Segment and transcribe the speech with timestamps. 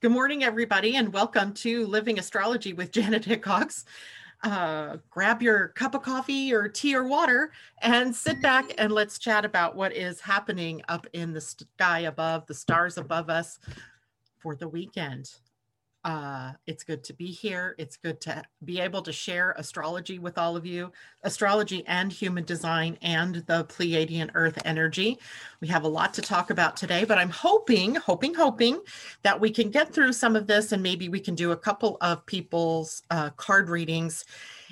[0.00, 3.84] Good morning, everybody, and welcome to Living Astrology with Janet Hickox.
[4.44, 7.50] Uh, grab your cup of coffee or tea or water
[7.82, 12.46] and sit back and let's chat about what is happening up in the sky above,
[12.46, 13.58] the stars above us
[14.38, 15.32] for the weekend.
[16.04, 17.74] Uh, it's good to be here.
[17.76, 20.92] It's good to be able to share astrology with all of you,
[21.24, 25.18] astrology and human design and the Pleiadian Earth energy.
[25.60, 28.80] We have a lot to talk about today, but I'm hoping, hoping, hoping
[29.22, 31.96] that we can get through some of this and maybe we can do a couple
[32.00, 34.24] of people's uh, card readings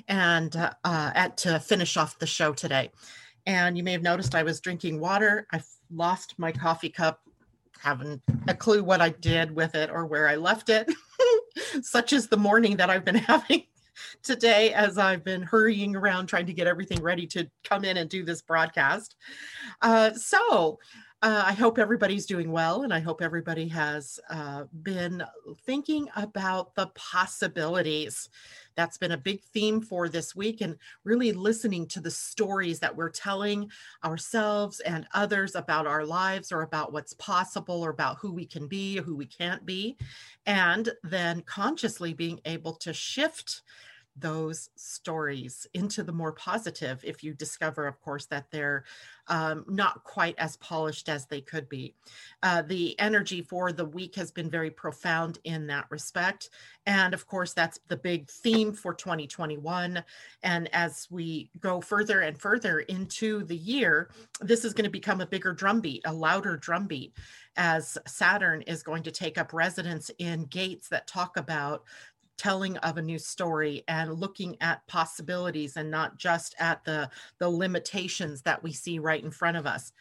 [0.07, 2.89] and uh, uh at to finish off the show today.
[3.45, 5.45] And you may have noticed I was drinking water.
[5.51, 7.21] I lost my coffee cup
[7.79, 10.91] haven't a clue what I did with it or where I left it.
[11.81, 13.63] Such as the morning that I've been having
[14.23, 18.09] today as I've been hurrying around trying to get everything ready to come in and
[18.09, 19.15] do this broadcast.
[19.81, 20.79] Uh, so,
[21.23, 25.23] uh, I hope everybody's doing well, and I hope everybody has uh, been
[25.65, 28.29] thinking about the possibilities.
[28.77, 32.95] That's been a big theme for this week, and really listening to the stories that
[32.95, 33.69] we're telling
[34.05, 38.67] ourselves and others about our lives, or about what's possible, or about who we can
[38.67, 39.97] be, who we can't be,
[40.45, 43.63] and then consciously being able to shift
[44.19, 48.83] those stories into the more positive if you discover, of course, that they're
[49.27, 51.95] um, not quite as polished as they could be.
[52.43, 56.49] Uh, the energy for the week has been very profound in that respect.
[56.85, 60.03] And of course, that's the big theme for 2021.
[60.43, 64.09] And as we go further and further into the year,
[64.39, 67.13] this is going to become a bigger drumbeat, a louder drumbeat,
[67.57, 71.83] as Saturn is going to take up residence in gates that talk about
[72.37, 77.49] telling of a new story and looking at possibilities and not just at the the
[77.49, 79.91] limitations that we see right in front of us.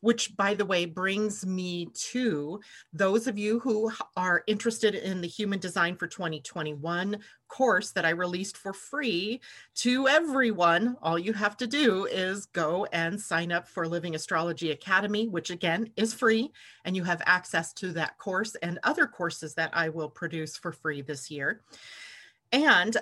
[0.00, 2.60] Which by the way brings me to
[2.92, 8.10] those of you who are interested in the human design for 2021 course that I
[8.10, 9.40] released for free
[9.76, 10.96] to everyone.
[11.02, 15.50] All you have to do is go and sign up for Living Astrology Academy, which
[15.50, 16.50] again is free,
[16.84, 20.72] and you have access to that course and other courses that I will produce for
[20.72, 21.62] free this year.
[22.52, 22.96] And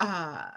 [0.00, 0.50] uh,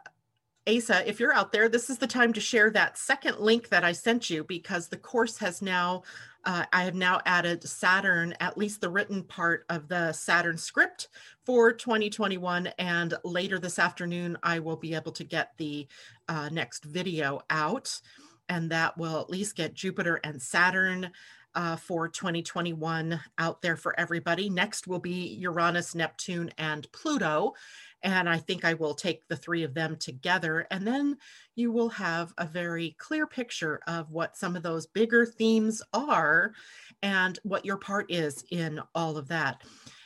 [0.67, 3.83] Asa, if you're out there, this is the time to share that second link that
[3.83, 6.03] I sent you because the course has now,
[6.45, 11.07] uh, I have now added Saturn, at least the written part of the Saturn script
[11.45, 12.67] for 2021.
[12.77, 15.87] And later this afternoon, I will be able to get the
[16.27, 17.99] uh, next video out.
[18.47, 21.11] And that will at least get Jupiter and Saturn
[21.55, 24.49] uh, for 2021 out there for everybody.
[24.49, 27.53] Next will be Uranus, Neptune, and Pluto.
[28.03, 30.67] And I think I will take the three of them together.
[30.71, 31.17] And then
[31.55, 36.53] you will have a very clear picture of what some of those bigger themes are
[37.03, 39.61] and what your part is in all of that.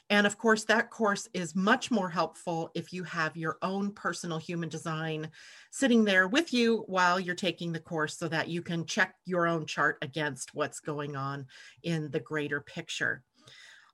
[0.10, 4.38] And of course, that course is much more helpful if you have your own personal
[4.38, 5.32] human design
[5.72, 9.48] sitting there with you while you're taking the course so that you can check your
[9.48, 11.48] own chart against what's going on
[11.82, 13.24] in the greater picture.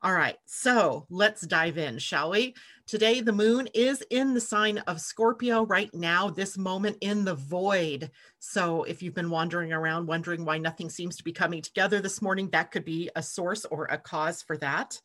[0.03, 2.55] All right, so let's dive in, shall we?
[2.87, 7.35] Today, the moon is in the sign of Scorpio right now, this moment in the
[7.35, 8.09] void.
[8.39, 12.19] So, if you've been wandering around wondering why nothing seems to be coming together this
[12.19, 14.99] morning, that could be a source or a cause for that.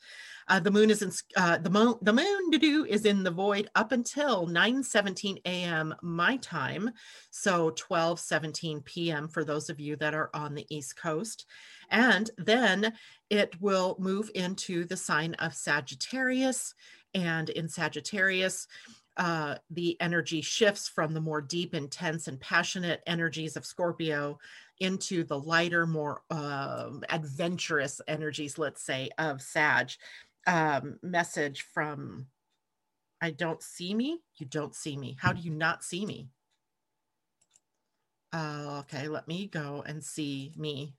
[0.49, 1.97] Uh, the moon is in uh, the moon.
[2.01, 5.95] The moon do is in the void up until 9:17 a.m.
[6.01, 6.91] my time,
[7.31, 9.29] so 12:17 p.m.
[9.29, 11.45] for those of you that are on the East Coast,
[11.91, 12.93] and then
[13.31, 16.75] it will move into the sign of Sagittarius,
[17.15, 18.67] and in Sagittarius.
[19.19, 24.39] Uh, the energy shifts from the more deep, intense, and passionate energies of Scorpio
[24.81, 29.93] into the lighter, more uh, adventurous energies, let's say, of Sag
[30.47, 32.27] um, message from
[33.21, 34.21] I don't see me.
[34.37, 35.17] You don't see me.
[35.19, 36.29] How do you not see me?
[38.33, 40.95] Uh, okay, let me go and see me.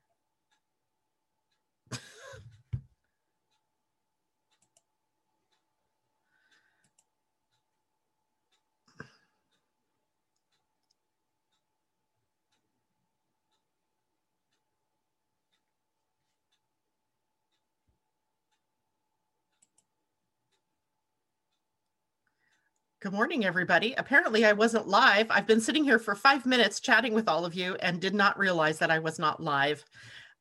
[23.00, 23.94] Good morning, everybody.
[23.94, 25.28] Apparently, I wasn't live.
[25.30, 28.40] I've been sitting here for five minutes chatting with all of you and did not
[28.40, 29.86] realize that I was not live.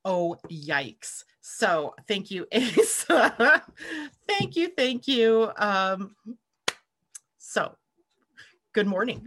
[0.07, 1.25] Oh, yikes.
[1.43, 3.05] So, thank you, Ace.
[3.05, 4.69] thank you.
[4.75, 5.51] Thank you.
[5.59, 6.17] Um,
[7.37, 7.77] so,
[8.73, 9.27] good morning.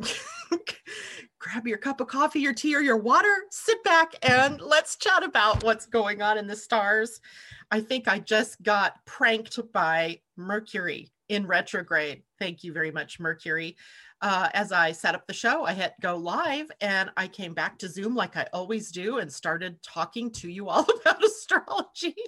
[1.37, 5.21] grab your cup of coffee, your tea, or your water, sit back, and let's chat
[5.21, 7.21] about what's going on in the stars.
[7.69, 12.23] I think I just got pranked by Mercury in retrograde.
[12.39, 13.77] Thank you very much, Mercury.
[14.21, 17.77] Uh, as I set up the show, I hit go live and I came back
[17.79, 22.15] to Zoom like I always do and started talking to you all about astrology.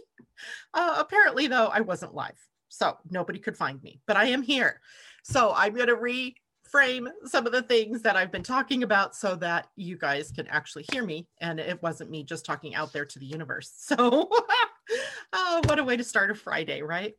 [0.74, 2.34] Uh, apparently, though, I wasn't live.
[2.70, 4.82] So nobody could find me, but I am here.
[5.24, 5.96] So I'm going to
[6.74, 10.48] reframe some of the things that I've been talking about so that you guys can
[10.48, 13.72] actually hear me and it wasn't me just talking out there to the universe.
[13.78, 14.30] So,
[15.34, 17.16] oh, what a way to start a Friday, right?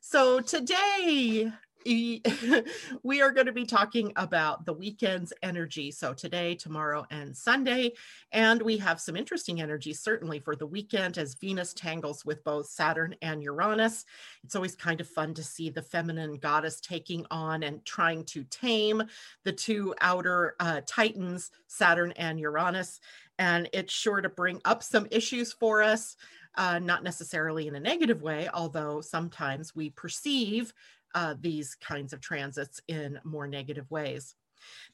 [0.00, 1.52] So today,
[3.04, 5.92] we are going to be talking about the weekend's energy.
[5.92, 7.92] So today, tomorrow, and Sunday.
[8.32, 12.66] And we have some interesting energy, certainly for the weekend as Venus tangles with both
[12.66, 14.04] Saturn and Uranus.
[14.42, 18.42] It's always kind of fun to see the feminine goddess taking on and trying to
[18.44, 19.04] tame
[19.44, 23.00] the two outer uh, titans, Saturn and Uranus.
[23.38, 26.16] And it's sure to bring up some issues for us.
[26.56, 30.72] Uh, not necessarily in a negative way, although sometimes we perceive
[31.14, 34.34] uh, these kinds of transits in more negative ways.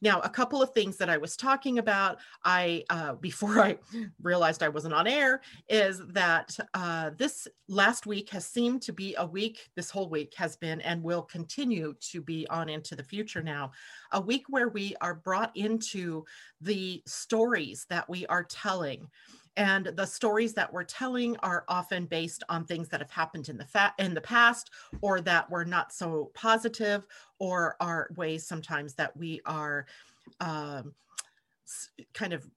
[0.01, 3.79] Now, a couple of things that I was talking about, I uh, before I
[4.23, 9.15] realized I wasn't on air, is that uh, this last week has seemed to be
[9.19, 9.71] a week.
[9.77, 13.43] This whole week has been and will continue to be on into the future.
[13.43, 13.73] Now,
[14.13, 16.25] a week where we are brought into
[16.61, 19.09] the stories that we are telling
[19.57, 23.59] and the stories that we're telling are often based on things that have happened in
[23.59, 24.71] the fa- in the past
[25.03, 27.07] or that were not so positive
[27.39, 29.87] or are ways sometimes that we are
[30.41, 30.95] um,
[32.15, 32.49] kind of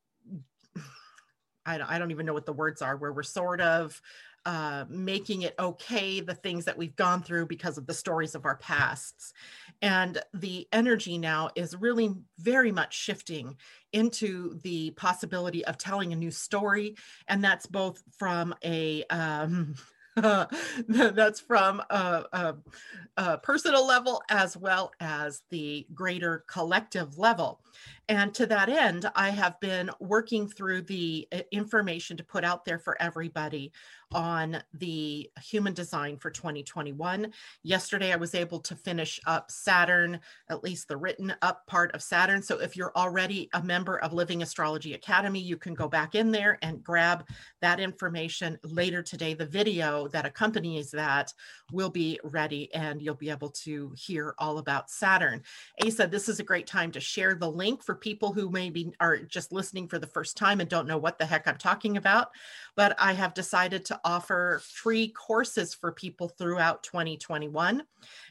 [1.66, 4.00] I don't, I don't even know what the words are where we're sort of
[4.46, 8.46] uh, making it okay the things that we've gone through because of the stories of
[8.46, 9.34] our pasts
[9.82, 13.56] and the energy now is really very much shifting
[13.94, 16.96] into the possibility of telling a new story
[17.28, 19.76] and that's both from a um,
[20.88, 22.56] that's from a, a,
[23.18, 27.60] a, personal level as well as the greater collective level.
[28.08, 32.64] And to that end, I have been working through the uh, information to put out
[32.64, 33.72] there for everybody
[34.14, 37.34] on the human design for 2021.
[37.64, 40.20] Yesterday, I was able to finish up Saturn,
[40.50, 42.42] at least the written up part of Saturn.
[42.42, 46.32] So if you're already a member of Living Astrology Academy, you can go back in
[46.32, 47.28] there and grab
[47.62, 49.34] that information later today.
[49.34, 51.34] The video that accompanies that
[51.72, 55.42] will be ready and you'll be able to hear all about Saturn.
[55.84, 59.18] Asa, this is a great time to share the link for people who maybe are
[59.18, 62.30] just listening for the first time and don't know what the heck I'm talking about.
[62.76, 67.84] But I have decided to offer free courses for people throughout 2021.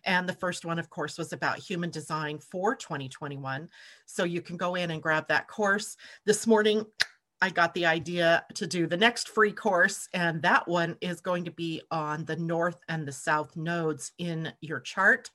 [0.05, 3.69] And the first one, of course, was about human design for 2021.
[4.07, 5.97] So you can go in and grab that course.
[6.25, 6.87] This morning,
[7.45, 11.45] I got the idea to do the next free course, and that one is going
[11.45, 15.29] to be on the north and the south nodes in your chart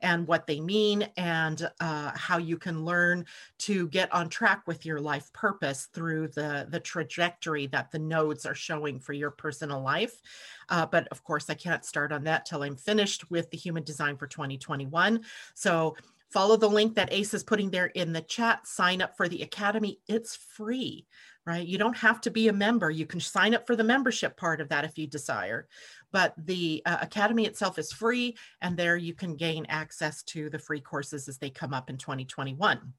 [0.00, 3.26] and what they mean, and uh, how you can learn
[3.58, 8.44] to get on track with your life purpose through the, the trajectory that the nodes
[8.44, 10.20] are showing for your personal life.
[10.68, 13.84] Uh, but of course, I can't start on that till I'm finished with the human
[13.84, 15.20] design for 2021.
[15.54, 15.94] So
[16.28, 19.42] follow the link that Ace is putting there in the chat, sign up for the
[19.42, 20.00] Academy.
[20.08, 21.06] It's free
[21.46, 21.66] right?
[21.66, 22.90] You don't have to be a member.
[22.90, 25.66] You can sign up for the membership part of that if you desire.
[26.12, 30.58] But the uh, Academy itself is free, and there you can gain access to the
[30.58, 32.92] free courses as they come up in 2021.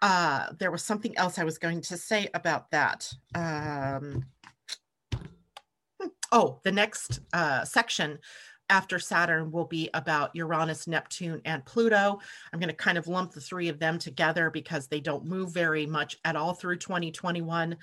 [0.00, 3.12] Uh, there was something else I was going to say about that.
[3.34, 4.24] Um,
[6.00, 8.18] hmm, oh, the next uh, section
[8.70, 12.18] after Saturn will be about Uranus, Neptune, and Pluto.
[12.52, 15.52] I'm going to kind of lump the three of them together because they don't move
[15.52, 17.76] very much at all through 2021.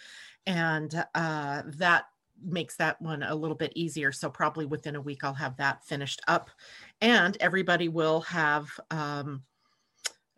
[0.47, 2.05] And uh, that
[2.43, 4.11] makes that one a little bit easier.
[4.11, 6.49] So, probably within a week, I'll have that finished up.
[7.01, 8.67] And everybody will have.
[8.91, 9.43] Um,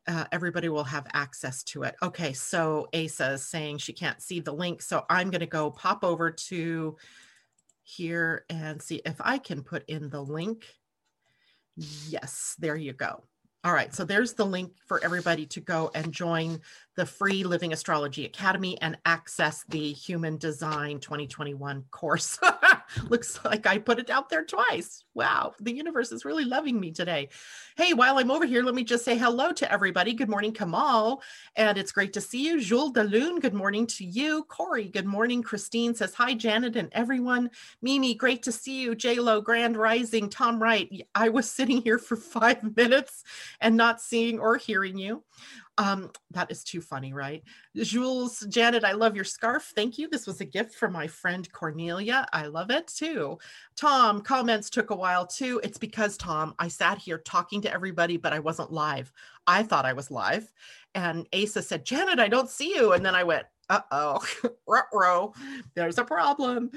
[0.07, 1.95] uh, everybody will have access to it.
[2.01, 4.81] Okay, so Asa is saying she can't see the link.
[4.81, 6.97] So I'm going to go pop over to
[7.83, 10.65] here and see if I can put in the link.
[11.75, 13.23] Yes, there you go.
[13.63, 16.61] All right, so there's the link for everybody to go and join
[16.95, 22.39] the free Living Astrology Academy and access the Human Design 2021 course.
[23.09, 25.03] Looks like I put it out there twice.
[25.13, 27.29] Wow, the universe is really loving me today.
[27.75, 30.13] Hey, while I'm over here, let me just say hello to everybody.
[30.13, 31.21] Good morning, Kamal.
[31.55, 32.59] And it's great to see you.
[32.59, 34.43] Jules Daloon, good morning to you.
[34.43, 35.43] Corey, good morning.
[35.43, 37.49] Christine says, Hi, Janet and everyone.
[37.81, 38.95] Mimi, great to see you.
[39.21, 40.29] Lo, Grand Rising.
[40.29, 43.23] Tom Wright, I was sitting here for five minutes
[43.59, 45.23] and not seeing or hearing you.
[45.81, 47.43] Um, that is too funny, right?
[47.75, 49.73] Jules, Janet, I love your scarf.
[49.75, 50.07] Thank you.
[50.07, 52.27] This was a gift from my friend Cornelia.
[52.31, 53.39] I love it too.
[53.75, 55.59] Tom, comments took a while too.
[55.63, 59.11] It's because, Tom, I sat here talking to everybody, but I wasn't live.
[59.47, 60.51] I thought I was live.
[60.93, 62.93] And Asa said, Janet, I don't see you.
[62.93, 64.23] And then I went, uh oh,
[65.73, 66.69] there's a problem.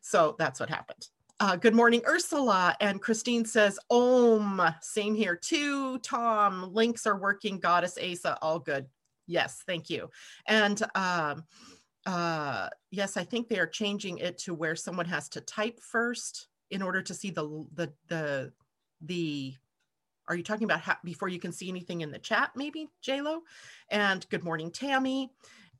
[0.00, 1.08] So that's what happened.
[1.38, 2.74] Uh, good morning, Ursula.
[2.80, 4.62] And Christine says, Om.
[4.80, 5.98] Same here too.
[5.98, 7.58] Tom, links are working.
[7.58, 8.86] Goddess Asa, all good.
[9.26, 10.08] Yes, thank you.
[10.46, 11.44] And um,
[12.06, 16.48] uh, yes, I think they are changing it to where someone has to type first
[16.70, 18.52] in order to see the the the
[19.02, 19.54] the.
[20.28, 23.40] Are you talking about how, before you can see anything in the chat, maybe, JLo?
[23.90, 25.30] And good morning, Tammy.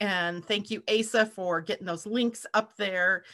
[0.01, 3.25] And thank you, Asa, for getting those links up there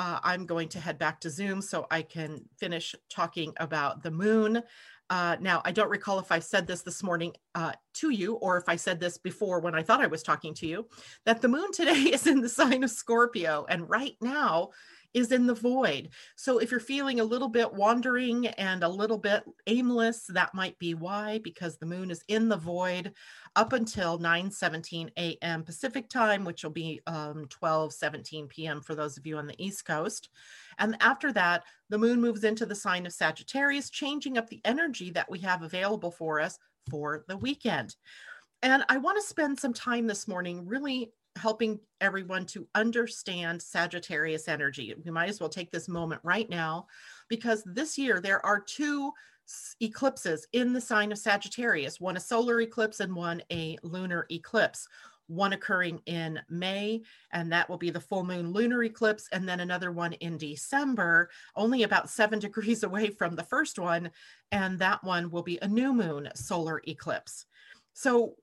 [0.00, 4.10] uh, I'm going to head back to Zoom so I can finish talking about the
[4.10, 4.62] moon.
[5.10, 8.56] Uh, now, I don't recall if I said this this morning uh, to you or
[8.56, 10.86] if I said this before when I thought I was talking to you,
[11.26, 13.66] that the moon today is in the sign of Scorpio.
[13.68, 14.70] And right now,
[15.14, 16.10] is in the void.
[16.36, 20.78] So if you're feeling a little bit wandering and a little bit aimless, that might
[20.78, 23.12] be why, because the moon is in the void
[23.56, 25.64] up until 9 17 a.m.
[25.64, 28.80] Pacific time, which will be um, 12 17 p.m.
[28.80, 30.28] for those of you on the East Coast.
[30.78, 35.10] And after that, the moon moves into the sign of Sagittarius, changing up the energy
[35.10, 37.96] that we have available for us for the weekend.
[38.62, 44.48] And I want to spend some time this morning really helping everyone to understand Sagittarius
[44.48, 44.94] energy.
[45.04, 46.86] We might as well take this moment right now
[47.28, 49.12] because this year there are two
[49.80, 54.88] eclipses in the sign of Sagittarius one a solar eclipse and one a lunar eclipse.
[55.26, 59.60] One occurring in May, and that will be the full moon lunar eclipse, and then
[59.60, 64.10] another one in December, only about seven degrees away from the first one,
[64.50, 67.46] and that one will be a new moon solar eclipse.
[67.92, 68.34] So,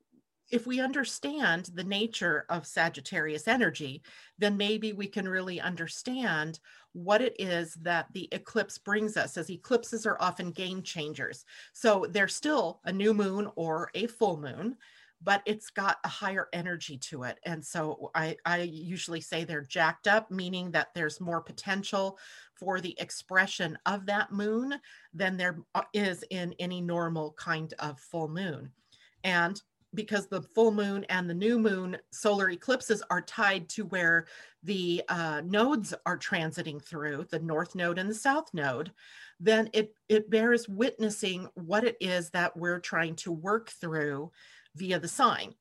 [0.51, 4.01] if we understand the nature of Sagittarius energy,
[4.37, 6.59] then maybe we can really understand
[6.93, 11.45] what it is that the eclipse brings us, as eclipses are often game changers.
[11.73, 14.77] So they're still a new moon or a full moon,
[15.21, 17.39] but it's got a higher energy to it.
[17.45, 22.17] And so I, I usually say they're jacked up, meaning that there's more potential
[22.55, 24.75] for the expression of that moon
[25.13, 25.81] than there uh,
[26.29, 28.71] in any normal kind of full moon.
[29.23, 29.61] And
[29.97, 34.27] because the full moon and the new moon solar eclipses are tied to where
[34.63, 38.91] the uh, nodes are transiting through the north node and the south node
[39.39, 44.31] then it it bears witnessing what it is that we're trying to work through
[44.75, 45.53] via the sign.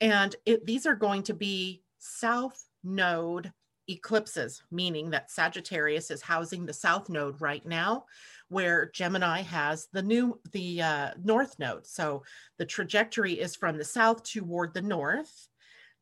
[0.00, 3.52] And it, these are going to be south node
[3.88, 8.04] eclipses meaning that sagittarius is housing the south node right now
[8.48, 11.86] where Gemini has the new the uh, north node.
[11.86, 12.22] So
[12.56, 15.48] the trajectory is from the south toward the north.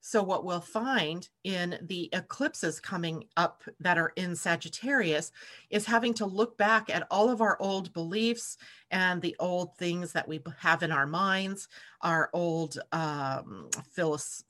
[0.01, 5.33] So what we'll find in the eclipses coming up that are in Sagittarius
[5.71, 8.57] is having to look back at all of our old beliefs
[8.93, 11.69] and the old things that we have in our minds,
[12.03, 13.69] our old um,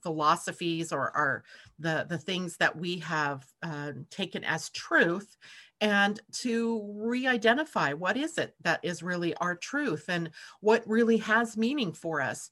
[0.03, 1.45] philosophies or our
[1.79, 5.37] the the things that we have uh, taken as truth
[5.81, 11.57] and to re-identify what is it that is really our truth and what really has
[11.57, 12.51] meaning for us.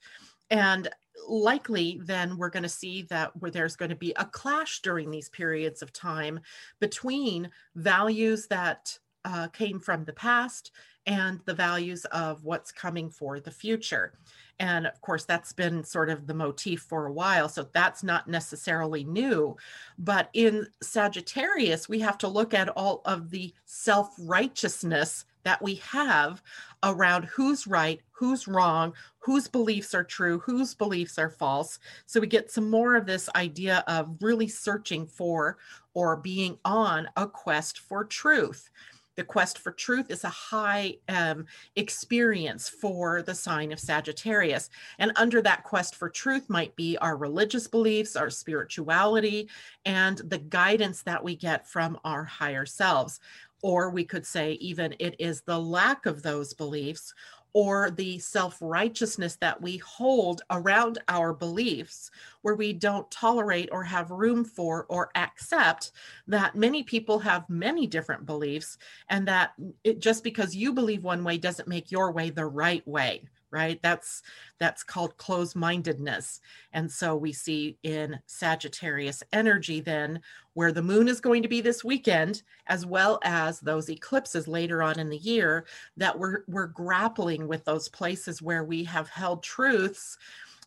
[0.50, 0.88] And
[1.28, 5.10] likely then we're going to see that where there's going to be a clash during
[5.10, 6.40] these periods of time
[6.80, 10.72] between values that uh, came from the past
[11.06, 14.12] and the values of what's coming for the future
[14.60, 17.48] and of course, that's been sort of the motif for a while.
[17.48, 19.56] So that's not necessarily new.
[19.98, 25.74] But in Sagittarius, we have to look at all of the self righteousness that we
[25.76, 26.42] have
[26.82, 28.94] around who's right, who's wrong,
[29.24, 31.78] whose beliefs are true, whose beliefs are false.
[32.06, 35.56] So we get some more of this idea of really searching for
[35.94, 38.70] or being on a quest for truth
[39.16, 44.70] the quest for truth is a high um, experience for the sign of Sagittarius.
[44.98, 49.48] And under that quest for truth might be our religious beliefs, our spirituality,
[49.84, 53.20] and the guidance that we get from our higher selves.
[53.62, 57.14] Or we could say, even it is the lack of those beliefs
[57.54, 62.10] or the self righteousness that we hold around our beliefs,
[62.42, 65.92] where we don't tolerate or have room for or accept
[66.26, 68.76] that many people have many different beliefs,
[69.08, 69.52] and that
[69.84, 73.80] it, just because you believe one way doesn't make your way the right way right
[73.82, 74.22] that's
[74.58, 76.40] that's called closed-mindedness
[76.72, 80.20] and so we see in sagittarius energy then
[80.54, 84.82] where the moon is going to be this weekend as well as those eclipses later
[84.82, 85.64] on in the year
[85.96, 90.18] that we're we're grappling with those places where we have held truths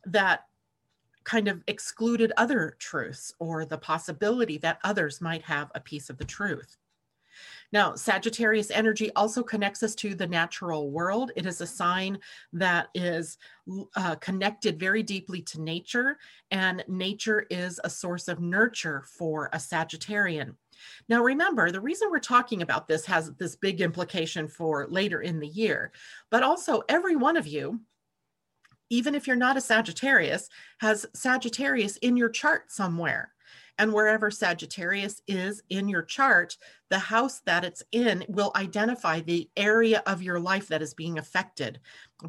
[0.06, 0.46] that
[1.28, 6.18] kind of excluded other truths or the possibility that others might have a piece of
[6.18, 6.78] the truth.
[7.74, 11.32] Now, Sagittarius energy also connects us to the natural world.
[11.36, 12.18] It is a sign
[12.54, 13.38] that is
[13.96, 16.18] uh, connected very deeply to nature,
[16.50, 20.56] and nature is a source of nurture for a Sagittarian.
[21.10, 25.40] Now, remember, the reason we're talking about this has this big implication for later in
[25.40, 25.92] the year,
[26.30, 27.82] but also every one of you,
[28.90, 30.48] even if you're not a Sagittarius,
[30.80, 33.34] has Sagittarius in your chart somewhere.
[33.78, 36.58] And wherever Sagittarius is in your chart,
[36.90, 41.18] the house that it's in will identify the area of your life that is being
[41.20, 41.80] affected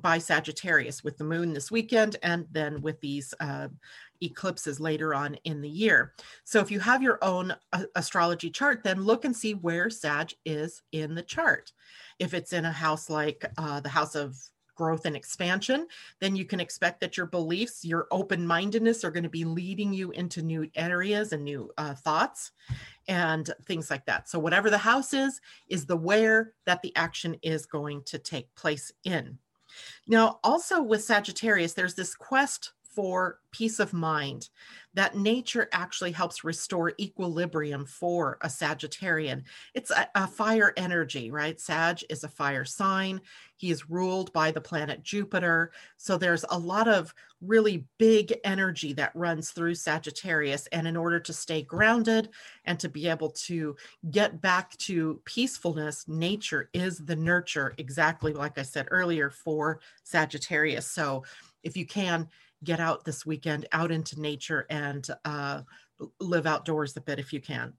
[0.00, 3.69] by Sagittarius with the moon this weekend and then with these uh,
[4.21, 6.12] eclipses later on in the year.
[6.45, 10.35] So if you have your own uh, astrology chart, then look and see where Sag
[10.45, 11.73] is in the chart.
[12.19, 14.37] If it's in a house like uh, the house of
[14.78, 15.87] growth and expansion,
[16.20, 19.92] then you can expect that your beliefs, your open mindedness are going to be leading
[19.92, 22.52] you into new areas and new uh, thoughts
[23.08, 24.28] and things like that.
[24.28, 28.54] So, whatever the house is, is the where that the action is going to take
[28.54, 29.37] place in.
[30.06, 34.49] Now, also with Sagittarius, there's this quest for peace of mind,
[34.95, 39.42] that nature actually helps restore equilibrium for a Sagittarian.
[39.75, 41.61] It's a, a, fire energy, right?
[41.61, 43.21] Sag is a fire sign.
[43.57, 45.73] He is ruled by the planet Jupiter.
[45.97, 50.66] So there's a lot of really big energy that runs through Sagittarius.
[50.73, 52.30] And in order to stay grounded
[52.64, 53.76] and to be able to
[54.11, 60.90] get back to peacefulness, nature is the nurture, exactly like I said earlier, for Sagittarius.
[60.90, 61.25] So
[61.62, 62.28] if you can,
[62.64, 65.62] get out this weekend, out into nature, and uh,
[66.20, 67.72] live outdoors a bit if you can.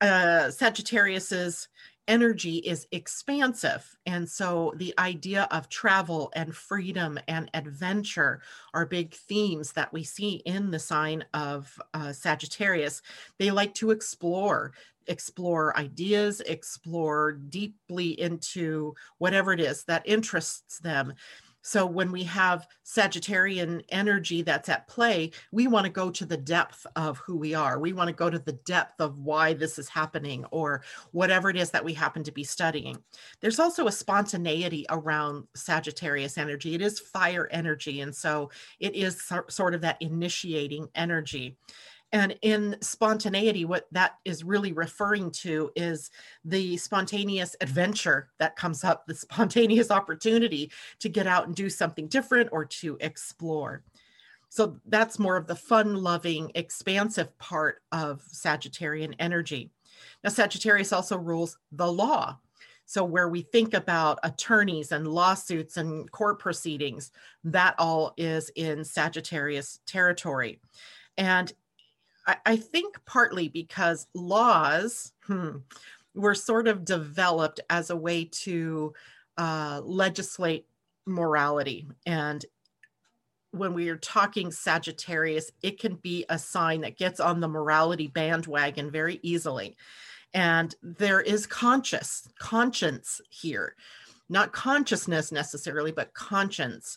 [0.00, 1.68] Uh, Sagittarius's
[2.08, 3.88] energy is expansive.
[4.06, 8.42] And so the idea of travel and freedom and adventure
[8.74, 13.02] are big themes that we see in the sign of uh, Sagittarius.
[13.38, 14.72] They like to explore,
[15.06, 21.14] explore ideas, explore deeply into whatever it is that interests them.
[21.62, 26.36] So when we have Sagittarian energy that's at play, we want to go to the
[26.36, 27.78] depth of who we are.
[27.78, 30.82] We want to go to the depth of why this is happening or
[31.12, 32.98] whatever it is that we happen to be studying.
[33.40, 36.74] There's also a spontaneity around Sagittarius energy.
[36.74, 38.00] It is fire energy.
[38.00, 41.56] And so it is sort of that initiating energy.
[42.12, 46.10] And in spontaneity, what that is really referring to is
[46.44, 50.70] the spontaneous adventure that comes up, the spontaneous opportunity
[51.00, 53.82] to get out and do something different or to explore.
[54.50, 59.70] So that's more of the fun loving, expansive part of Sagittarian energy.
[60.22, 62.38] Now, Sagittarius also rules the law.
[62.84, 67.12] So, where we think about attorneys and lawsuits and court proceedings,
[67.44, 70.60] that all is in Sagittarius territory.
[71.16, 71.50] And
[72.26, 75.56] I, think partly because laws hmm,
[76.14, 78.92] were sort of developed as a way to
[79.38, 80.66] uh, legislate
[81.06, 81.88] morality.
[82.06, 82.44] And
[83.50, 88.06] when we are talking Sagittarius, it can be a sign that gets on the morality
[88.06, 89.76] bandwagon very easily.
[90.34, 93.76] And there is conscious conscience here,
[94.28, 96.96] not consciousness necessarily, but conscience.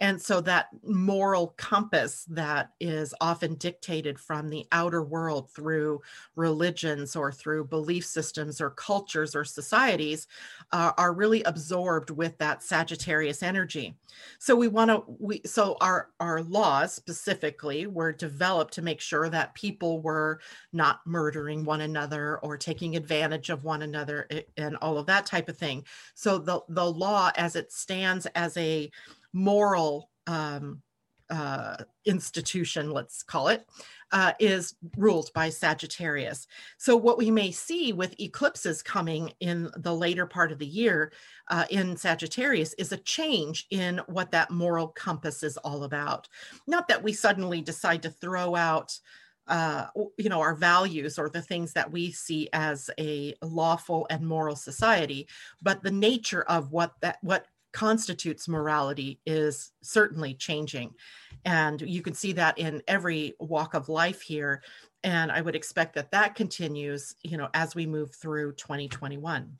[0.00, 6.02] And so that moral compass that is often dictated from the outer world through
[6.34, 10.26] religions or through belief systems or cultures or societies
[10.72, 13.96] uh, are really absorbed with that Sagittarius energy.
[14.38, 19.28] So we want to we so our our laws specifically were developed to make sure
[19.28, 20.40] that people were
[20.72, 25.48] not murdering one another or taking advantage of one another and all of that type
[25.48, 25.84] of thing.
[26.14, 28.90] So the the law as it stands as a
[29.32, 30.82] moral um,
[31.30, 33.66] uh, institution, let's call it,
[34.12, 36.46] uh, is ruled by Sagittarius.
[36.78, 41.12] So, what we may see with eclipses coming in the later part of the year
[41.48, 46.28] uh, in Sagittarius is a change in what that moral compass is all about.
[46.66, 48.98] Not that we suddenly decide to throw out.
[49.48, 49.86] Uh,
[50.18, 54.56] you know our values or the things that we see as a lawful and moral
[54.56, 55.28] society
[55.62, 60.94] but the nature of what that what constitutes morality is certainly changing.
[61.44, 64.62] And you can see that in every walk of life here.
[65.04, 69.58] And I would expect that that continues, you know, as we move through 2021.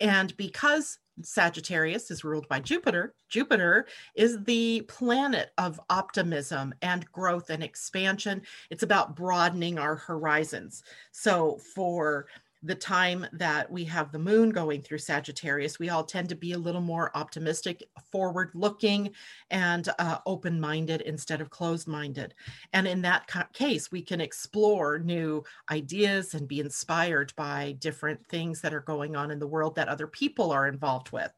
[0.00, 3.14] And because Sagittarius is ruled by Jupiter.
[3.28, 8.42] Jupiter is the planet of optimism and growth and expansion.
[8.70, 10.82] It's about broadening our horizons.
[11.12, 12.26] So, for
[12.62, 16.52] the time that we have the moon going through Sagittarius, we all tend to be
[16.52, 19.10] a little more optimistic, forward looking,
[19.50, 22.34] and uh, open minded instead of closed minded.
[22.72, 28.26] And in that ca- case, we can explore new ideas and be inspired by different
[28.26, 31.32] things that are going on in the world that other people are involved with.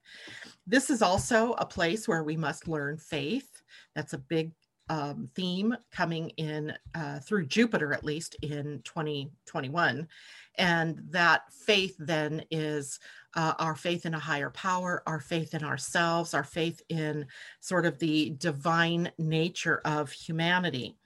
[0.67, 3.63] This is also a place where we must learn faith.
[3.95, 4.53] That's a big
[4.89, 10.09] um, theme coming in uh, through Jupiter, at least in 2021.
[10.57, 12.99] And that faith then is
[13.35, 17.27] uh, our faith in a higher power, our faith in ourselves, our faith in
[17.61, 20.97] sort of the divine nature of humanity.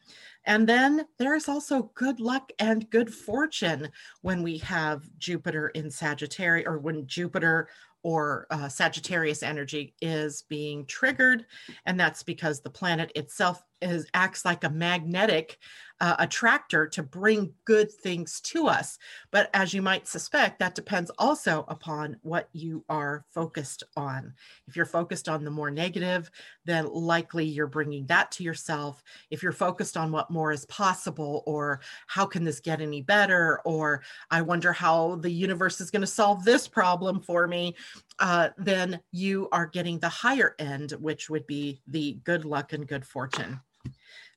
[0.44, 3.90] And then there's also good luck and good fortune
[4.22, 7.68] when we have Jupiter in Sagittarius or when Jupiter
[8.02, 11.46] or uh, Sagittarius energy is being triggered.
[11.86, 15.58] And that's because the planet itself is acts like a magnetic
[16.02, 18.98] uh, attractor to bring good things to us.
[19.30, 24.34] But as you might suspect, that depends also upon what you are focused on.
[24.66, 26.28] If you're focused on the more negative,
[26.64, 29.04] then likely you're bringing that to yourself.
[29.30, 33.60] If you're focused on what more is possible, or how can this get any better,
[33.64, 37.76] or I wonder how the universe is going to solve this problem for me,
[38.18, 42.88] uh, then you are getting the higher end, which would be the good luck and
[42.88, 43.60] good fortune.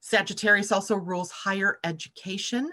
[0.06, 2.70] Sagittarius also rules higher education.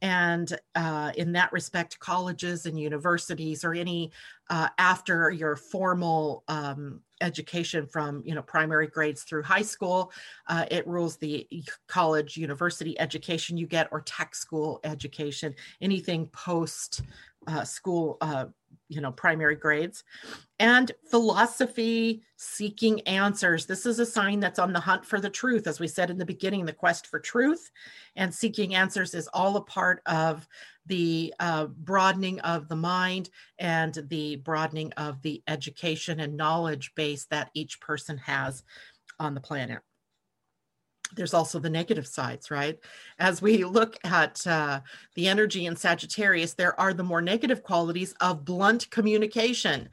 [0.00, 4.12] And uh, in that respect, colleges and universities or any
[4.48, 10.10] uh, after your formal um, education from you know primary grades through high school
[10.46, 11.46] uh, it rules the
[11.86, 17.02] college university education you get or tech school education anything post
[17.46, 18.46] uh, school uh,
[18.90, 20.04] you know primary grades.
[20.58, 23.64] And philosophy seeking answers.
[23.64, 25.66] This is a sign that's on the hunt for the truth.
[25.66, 27.70] As we said in the beginning the quest for truth
[28.16, 30.46] and seeking answers is all a part of
[30.86, 37.26] the uh, broadening of the mind and the broadening of the education and knowledge base
[37.26, 38.64] that each person has
[39.18, 39.80] on the planet
[41.14, 42.78] there's also the negative sides, right?
[43.18, 44.80] As we look at uh,
[45.14, 49.88] the energy in Sagittarius, there are the more negative qualities of blunt communication.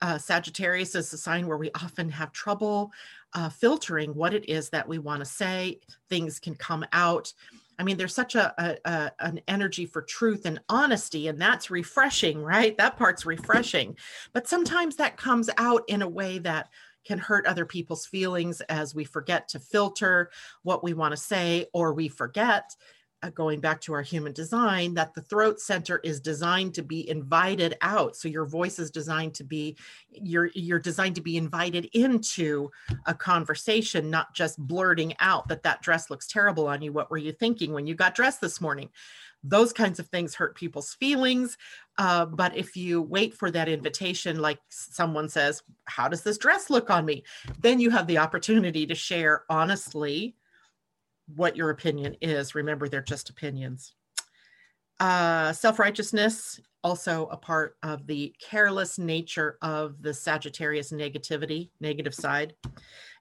[0.00, 2.92] Uh, Sagittarius is a sign where we often have trouble
[3.34, 5.78] uh, filtering what it is that we want to say.
[6.08, 7.32] Things can come out.
[7.78, 11.70] I mean, there's such a, a, a, an energy for truth and honesty, and that's
[11.70, 12.76] refreshing, right?
[12.76, 13.96] That part's refreshing.
[14.32, 16.68] But sometimes that comes out in a way that
[17.04, 20.30] can hurt other people's feelings as we forget to filter
[20.62, 22.74] what we want to say or we forget
[23.22, 27.08] uh, going back to our human design that the throat center is designed to be
[27.08, 28.16] invited out.
[28.16, 29.76] So your voice is designed to be
[30.10, 32.70] you're you're designed to be invited into
[33.06, 36.92] a conversation not just blurting out that that dress looks terrible on you.
[36.92, 38.90] What were you thinking when you got dressed this morning
[39.44, 41.56] those kinds of things hurt people's feelings.
[41.98, 46.70] Uh, but if you wait for that invitation, like someone says, How does this dress
[46.70, 47.24] look on me?
[47.60, 50.36] Then you have the opportunity to share honestly
[51.34, 52.54] what your opinion is.
[52.54, 53.94] Remember, they're just opinions.
[55.00, 62.14] Uh, Self righteousness, also a part of the careless nature of the Sagittarius negativity, negative
[62.14, 62.54] side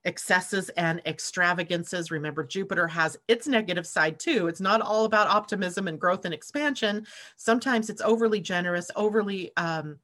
[0.06, 2.12] excesses and extravagances.
[2.12, 4.48] Remember, Jupiter has its negative side too.
[4.48, 7.06] It's not all about optimism and growth and expansion.
[7.38, 10.00] Sometimes it's overly generous, overly um,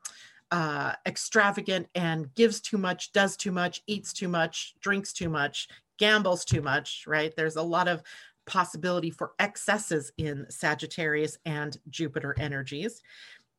[0.52, 5.68] uh, extravagant, and gives too much, does too much, eats too much, drinks too much,
[5.98, 7.36] gambles too much, right?
[7.36, 8.04] There's a lot of
[8.46, 13.02] possibility for excesses in Sagittarius and Jupiter energies.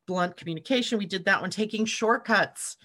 [0.07, 2.77] Blunt communication, we did that one, taking shortcuts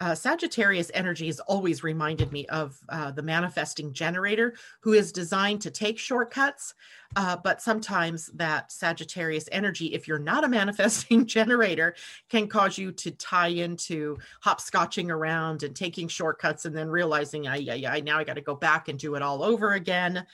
[0.00, 5.62] uh, Sagittarius energy has always reminded me of uh, the manifesting generator who is designed
[5.62, 6.74] to take shortcuts.
[7.14, 11.94] Uh, but sometimes that Sagittarius energy, if you're not a manifesting generator,
[12.28, 17.56] can cause you to tie into hopscotching around and taking shortcuts and then realizing, I,
[17.56, 20.26] I, I now I got to go back and do it all over again.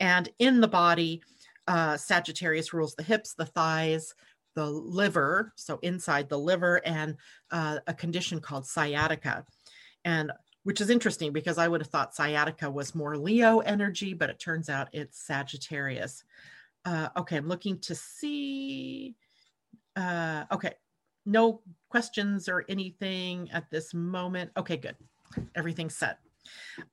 [0.00, 1.22] And in the body,
[1.68, 4.14] uh, Sagittarius rules the hips, the thighs,
[4.54, 7.16] the liver, so inside the liver, and
[7.50, 9.44] uh, a condition called sciatica.
[10.04, 10.32] And
[10.64, 14.38] which is interesting because I would have thought sciatica was more Leo energy, but it
[14.38, 16.24] turns out it's Sagittarius.
[16.84, 19.14] Uh, okay, I'm looking to see.
[19.94, 20.74] Uh, okay,
[21.26, 24.50] no questions or anything at this moment.
[24.56, 24.96] Okay, good.
[25.54, 26.18] Everything's set.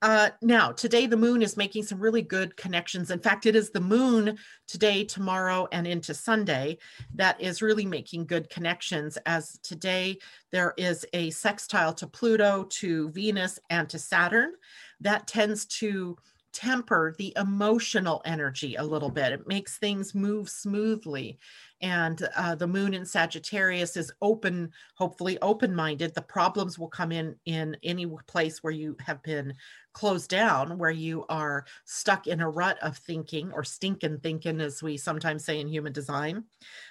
[0.02, 3.12] Uh, now, today the moon is making some really good connections.
[3.12, 4.38] In fact, it is the moon
[4.68, 6.78] today, tomorrow, and into Sunday
[7.16, 9.18] that is really making good connections.
[9.26, 10.18] As today
[10.52, 14.54] there is a sextile to Pluto, to Venus, and to Saturn
[15.02, 16.18] that tends to
[16.54, 19.32] temper the emotional energy a little bit.
[19.32, 21.40] It makes things move smoothly.
[21.82, 26.14] And uh, the moon in Sagittarius is open, hopefully open minded.
[26.14, 29.54] The problems will come in in any place where you have been
[29.94, 34.84] closed down, where you are stuck in a rut of thinking or stinking thinking, as
[34.84, 36.44] we sometimes say in human design.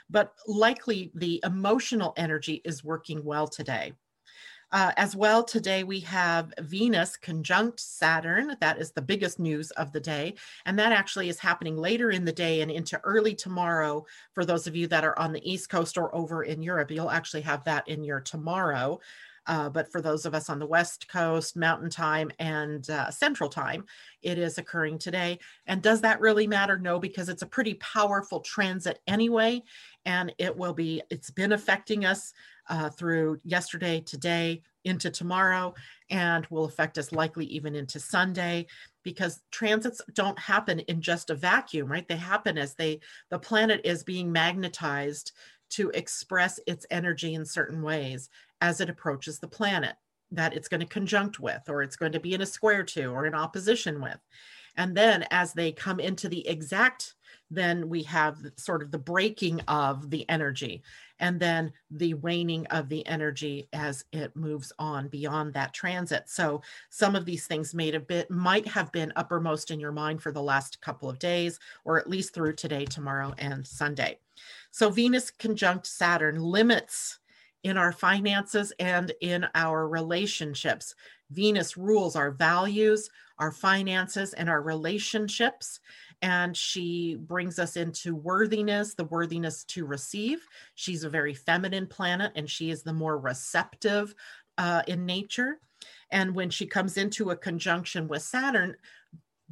[0.08, 3.92] But likely the emotional energy is working well today.
[4.72, 8.56] Uh, as well, today we have Venus conjunct Saturn.
[8.60, 10.34] That is the biggest news of the day.
[10.64, 14.06] And that actually is happening later in the day and into early tomorrow.
[14.32, 17.10] For those of you that are on the East Coast or over in Europe, you'll
[17.10, 19.00] actually have that in your tomorrow.
[19.46, 23.48] Uh, but for those of us on the West Coast, Mountain Time, and uh, Central
[23.48, 23.84] Time,
[24.22, 25.40] it is occurring today.
[25.66, 26.78] And does that really matter?
[26.78, 29.62] No, because it's a pretty powerful transit anyway.
[30.04, 32.32] And it will be, it's been affecting us
[32.70, 35.74] uh, through yesterday, today, into tomorrow,
[36.08, 38.66] and will affect us likely even into Sunday
[39.02, 42.08] because transits don't happen in just a vacuum, right?
[42.08, 45.32] They happen as they the planet is being magnetized
[45.70, 48.30] to express its energy in certain ways
[48.60, 49.96] as it approaches the planet
[50.32, 53.06] that it's going to conjunct with, or it's going to be in a square to,
[53.06, 54.18] or in opposition with.
[54.76, 57.14] And then as they come into the exact
[57.50, 60.82] then we have sort of the breaking of the energy
[61.20, 66.28] and then the waning of the energy as it moves on beyond that transit.
[66.28, 70.22] So some of these things made a bit might have been uppermost in your mind
[70.22, 74.18] for the last couple of days, or at least through today, tomorrow, and Sunday.
[74.70, 77.18] So Venus conjunct Saturn limits
[77.62, 80.94] in our finances and in our relationships.
[81.30, 85.80] Venus rules our values, our finances, and our relationships
[86.22, 90.46] and she brings us into worthiness, the worthiness to receive.
[90.74, 94.14] She's a very feminine planet, and she is the more receptive
[94.58, 95.60] uh, in nature.
[96.10, 98.76] And when she comes into a conjunction with Saturn,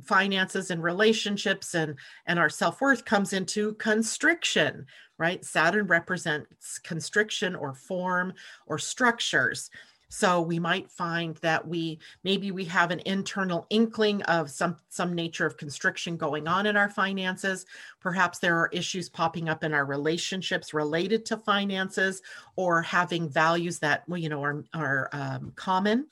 [0.05, 4.87] finances and relationships and and our self-worth comes into constriction
[5.19, 8.33] right saturn represents constriction or form
[8.69, 9.71] or structures
[10.09, 15.15] so we might find that we maybe we have an internal inkling of some some
[15.15, 17.67] nature of constriction going on in our finances.
[18.01, 22.23] Perhaps there are issues popping up in our relationships related to finances
[22.57, 26.07] or having values that well you know are are um, common.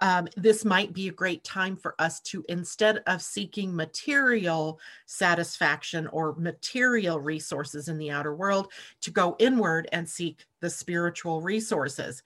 [0.00, 6.08] Um, this might be a great time for us to, instead of seeking material satisfaction
[6.08, 12.22] or material resources in the outer world, to go inward and seek the spiritual resources.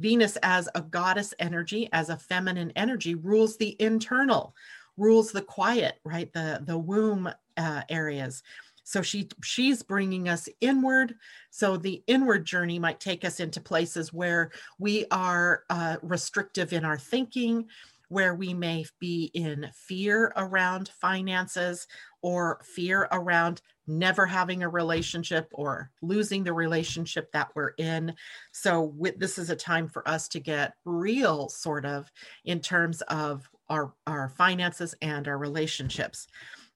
[0.00, 4.54] Venus as a goddess energy, as a feminine energy, rules the internal,
[4.96, 6.32] rules the quiet, right?
[6.32, 8.42] The the womb uh, areas.
[8.84, 11.14] So she she's bringing us inward.
[11.50, 16.84] So the inward journey might take us into places where we are uh, restrictive in
[16.86, 17.66] our thinking,
[18.08, 21.86] where we may be in fear around finances
[22.22, 28.14] or fear around never having a relationship or losing the relationship that we're in.
[28.52, 32.10] So with, this is a time for us to get real sort of
[32.44, 36.26] in terms of our our finances and our relationships.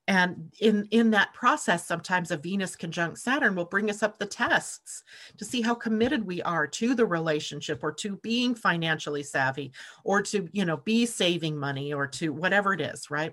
[0.09, 4.27] And in, in that process, sometimes a Venus conjunct Saturn will bring us up the
[4.27, 5.05] tests
[5.37, 10.21] to see how committed we are to the relationship or to being financially savvy or
[10.23, 13.33] to, you know, be saving money or to whatever it is, right?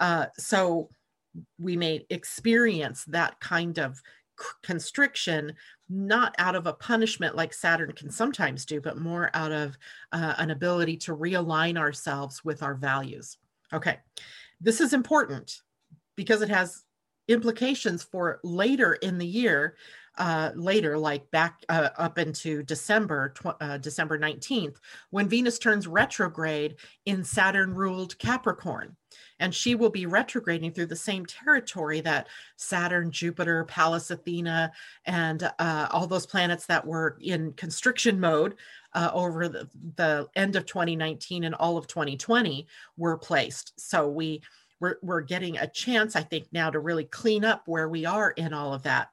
[0.00, 0.88] Uh, so
[1.58, 4.00] we may experience that kind of
[4.62, 5.52] constriction
[5.88, 9.76] not out of a punishment like saturn can sometimes do but more out of
[10.12, 13.36] uh, an ability to realign ourselves with our values.
[13.72, 13.98] Okay.
[14.62, 15.60] This is important
[16.20, 16.84] because it has
[17.28, 19.74] implications for later in the year
[20.18, 24.76] uh, later, like back uh, up into December, tw- uh, December 19th,
[25.08, 28.94] when Venus turns retrograde in Saturn ruled Capricorn.
[29.38, 34.70] And she will be retrograding through the same territory that Saturn, Jupiter, Pallas Athena,
[35.06, 38.56] and uh, all those planets that were in constriction mode
[38.92, 42.66] uh, over the, the end of 2019 and all of 2020
[42.98, 43.80] were placed.
[43.80, 44.42] So we
[44.80, 48.30] we're, we're getting a chance, I think, now to really clean up where we are
[48.32, 49.08] in all of that.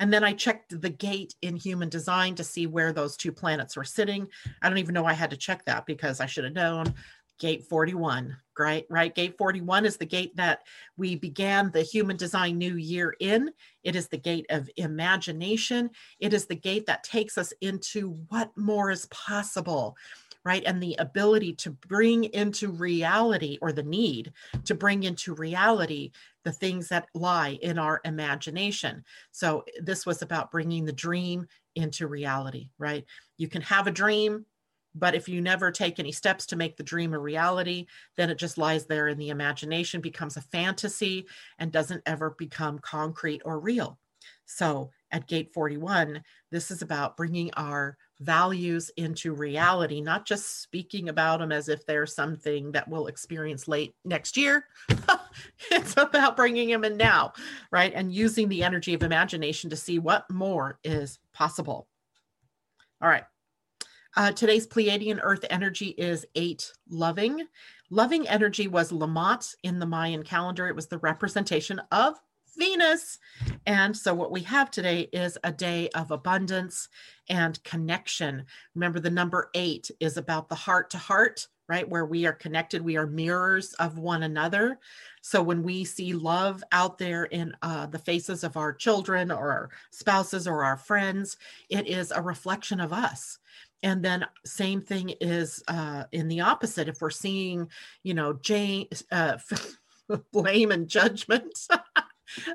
[0.00, 3.76] And then I checked the gate in human design to see where those two planets
[3.76, 4.26] were sitting.
[4.60, 6.94] I don't even know I had to check that because I should have known.
[7.40, 8.86] Gate 41, right?
[8.88, 9.12] Right.
[9.12, 10.60] Gate 41 is the gate that
[10.96, 13.50] we began the human design new year in.
[13.82, 15.90] It is the gate of imagination.
[16.20, 19.96] It is the gate that takes us into what more is possible
[20.44, 20.62] right?
[20.66, 24.32] And the ability to bring into reality or the need
[24.64, 26.10] to bring into reality
[26.44, 29.04] the things that lie in our imagination.
[29.32, 33.04] So eh, this was about bringing the dream into reality, right?
[33.38, 34.46] You can have a dream,
[34.94, 38.38] But if you never take any steps to make the dream a reality, then it
[38.38, 41.26] just lies there in the imagination, becomes a fantasy,
[41.58, 43.98] and doesn't ever become concrete or real.
[44.46, 51.08] So at Gate 41, this is about bringing our values into reality, not just speaking
[51.08, 54.66] about them as if they're something that we'll experience late next year.
[55.70, 57.32] it's about bringing them in now,
[57.70, 57.92] right?
[57.94, 61.88] And using the energy of imagination to see what more is possible.
[63.02, 63.24] All right.
[64.16, 67.44] Uh, today's Pleiadian Earth energy is eight loving.
[67.90, 70.68] Loving energy was Lamat in the Mayan calendar.
[70.68, 72.20] It was the representation of
[72.56, 73.18] Venus.
[73.66, 76.88] And so, what we have today is a day of abundance
[77.28, 78.44] and connection.
[78.74, 81.88] Remember, the number eight is about the heart to heart, right?
[81.88, 84.78] Where we are connected, we are mirrors of one another.
[85.22, 89.50] So, when we see love out there in uh, the faces of our children or
[89.50, 91.36] our spouses or our friends,
[91.70, 93.38] it is a reflection of us
[93.84, 97.68] and then same thing is uh, in the opposite if we're seeing
[98.02, 99.36] you know jane uh,
[100.32, 101.68] blame and judgment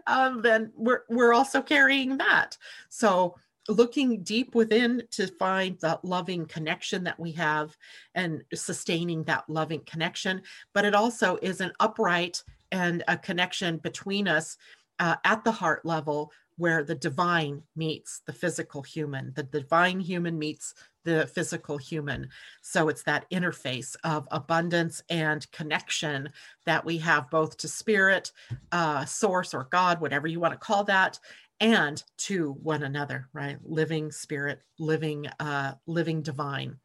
[0.08, 2.58] um, then we're we're also carrying that.
[2.90, 3.36] So
[3.68, 7.78] looking deep within to find that loving connection that we have
[8.16, 10.42] and sustaining that loving connection
[10.74, 14.58] but it also is an upright and a connection between us
[15.00, 20.38] uh, at the heart level where the divine meets the physical human the divine human
[20.38, 22.30] meets the physical human.
[22.62, 26.30] So it's that interface of abundance and connection
[26.66, 28.32] that we have both to spirit,
[28.72, 31.20] uh, source, or God, whatever you want to call that,
[31.60, 33.58] and to one another, right?
[33.64, 36.78] Living spirit, living, uh, living divine.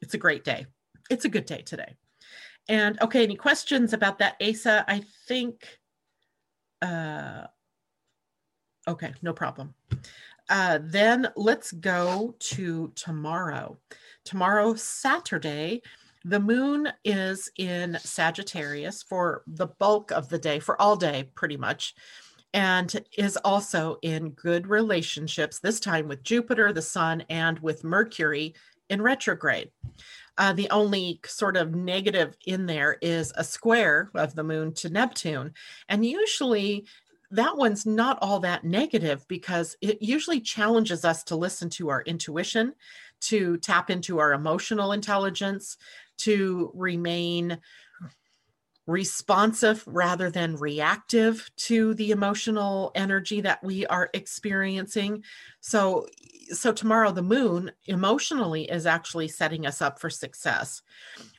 [0.00, 0.66] It's a great day.
[1.10, 1.94] It's a good day today.
[2.68, 4.84] And okay, any questions about that, Asa?
[4.88, 5.66] I think.
[6.82, 7.46] Uh,
[8.88, 9.74] okay, no problem.
[10.48, 13.76] Uh, then let's go to tomorrow.
[14.24, 15.82] Tomorrow, Saturday,
[16.24, 21.56] the moon is in Sagittarius for the bulk of the day, for all day, pretty
[21.56, 21.94] much,
[22.52, 28.54] and is also in good relationships, this time with Jupiter, the sun, and with Mercury
[28.88, 29.70] in retrograde.
[30.38, 34.90] Uh, the only sort of negative in there is a square of the moon to
[34.90, 35.52] Neptune.
[35.88, 36.86] And usually
[37.30, 42.02] that one's not all that negative because it usually challenges us to listen to our
[42.02, 42.74] intuition,
[43.22, 45.76] to tap into our emotional intelligence,
[46.18, 47.58] to remain
[48.86, 55.24] responsive rather than reactive to the emotional energy that we are experiencing.
[55.60, 56.06] So
[56.50, 60.82] so tomorrow the moon emotionally is actually setting us up for success.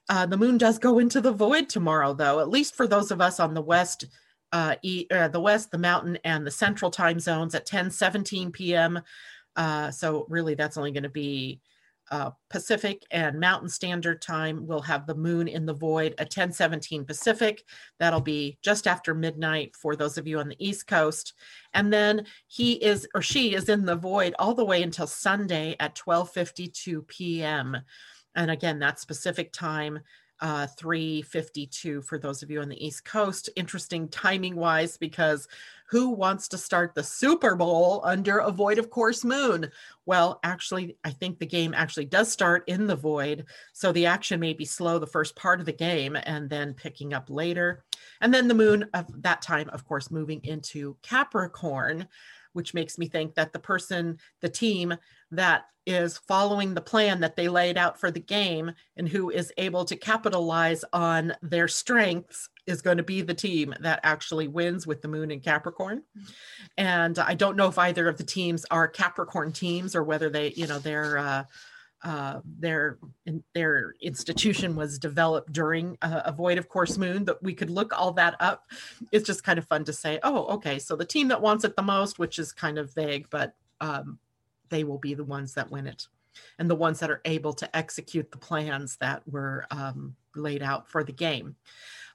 [0.09, 3.21] Uh, the moon does go into the void tomorrow though at least for those of
[3.21, 4.05] us on the west
[4.51, 8.51] uh, e- uh, the west, the mountain, and the central time zones at 10 17
[8.51, 8.99] p.m.
[9.55, 11.61] Uh, so, really, that's only going to be
[12.09, 14.65] uh, Pacific and Mountain Standard Time.
[14.65, 17.63] We'll have the moon in the void at 10 17 Pacific.
[17.99, 21.33] That'll be just after midnight for those of you on the East Coast.
[21.73, 25.75] And then he is or she is in the void all the way until Sunday
[25.79, 27.77] at 12 52 p.m.
[28.35, 29.99] And again, that's Pacific time
[30.39, 33.49] uh, 352 for those of you on the East Coast.
[33.55, 35.47] Interesting timing wise, because
[35.89, 39.71] who wants to start the Super Bowl under a void of course moon?
[40.05, 43.45] Well, actually, I think the game actually does start in the void.
[43.71, 47.13] So the action may be slow the first part of the game and then picking
[47.13, 47.85] up later.
[48.19, 52.07] And then the moon of that time, of course, moving into Capricorn
[52.57, 54.95] which makes me think that the person, the team
[55.29, 59.53] that is following the plan that they laid out for the game and who is
[59.59, 64.87] able to capitalize on their strengths is going to be the team that actually wins
[64.87, 66.01] with the moon in Capricorn.
[66.79, 70.51] And I don't know if either of the teams are Capricorn teams or whether they,
[70.53, 71.43] you know, they're uh,
[72.07, 72.99] uh, their
[73.53, 78.13] their institution was developed during a, void of course moon that we could look all
[78.13, 78.63] that up.
[79.11, 81.75] It's just kind of fun to say oh okay so the team that wants it
[81.75, 84.19] the most which is kind of vague but um,
[84.69, 86.07] they will be the ones that win it.
[86.59, 90.87] And the ones that are able to execute the plans that were um, laid out
[90.87, 91.57] for the game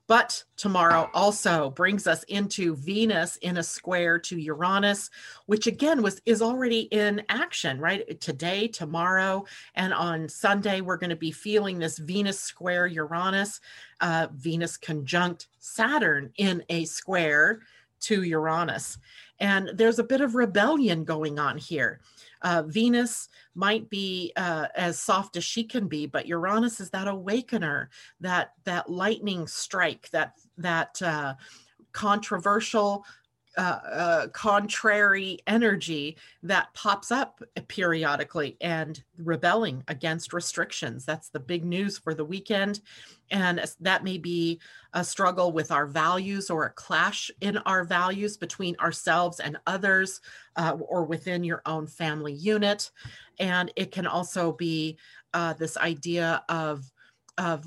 [0.07, 5.11] but tomorrow also brings us into Venus in a square to Uranus,
[5.47, 8.21] which again was is already in action, right?
[8.21, 13.61] Today, tomorrow, and on Sunday, we're going to be feeling this Venus square Uranus,
[14.01, 17.61] uh, Venus conjunct Saturn in a square
[18.01, 18.99] to Uranus.
[19.43, 22.01] And there's a bit of rebellion going on here.
[22.43, 27.09] Uh, Venus might be uh, as soft as she can be, but Uranus is that
[27.09, 27.91] awakener,
[28.21, 31.35] that that lightning strike, that that uh,
[31.91, 33.05] controversial
[33.59, 41.05] uh, uh, contrary energy that pops up periodically and rebelling against restrictions.
[41.05, 42.81] That's the big news for the weekend.
[43.31, 44.61] And that may be
[44.95, 50.21] a struggle with our values or a clash in our values between ourselves and others
[50.57, 52.91] uh, or within your own family unit.
[53.39, 54.99] And it can also be
[55.35, 56.91] uh, this idea of,
[57.39, 57.67] of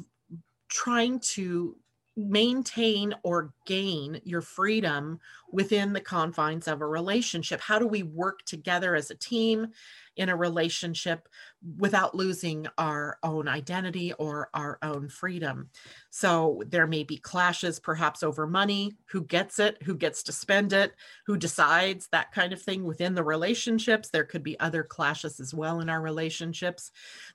[0.68, 1.78] trying to
[2.18, 5.20] maintain or gain your freedom
[5.52, 7.60] within the confines of a relationship?
[7.62, 9.68] How do we work together as a team
[10.16, 11.28] in a relationship
[11.78, 15.70] without losing our own identity or our own freedom?
[16.10, 20.72] So there may be clashes perhaps over money, who gets it, who gets to spend
[20.72, 20.94] it,
[21.26, 24.10] who decides that kind of thing within the relationships.
[24.10, 26.92] There could be other clashes as well in our relationships.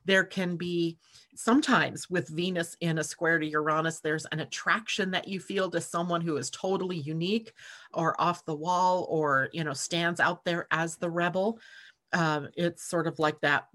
[0.07, 0.97] There can be
[1.43, 5.81] sometimes with Venus in a square to Uranus, there's an attraction that you feel to
[5.81, 7.53] someone who is totally unique
[7.95, 11.59] or off the wall or, you know, stands out there as the rebel.
[12.13, 13.69] Uh, it's sort of like that.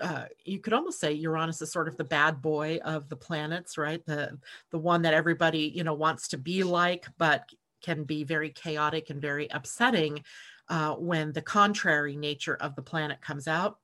[0.00, 3.76] Uh, you could almost say Uranus is sort of the bad boy of the planets,
[3.76, 4.04] right?
[4.06, 4.38] The
[4.70, 7.48] the one that everybody you know wants to be like, but
[7.82, 10.22] can be very chaotic and very upsetting
[10.68, 13.78] uh, when the contrary nature of the planet comes out.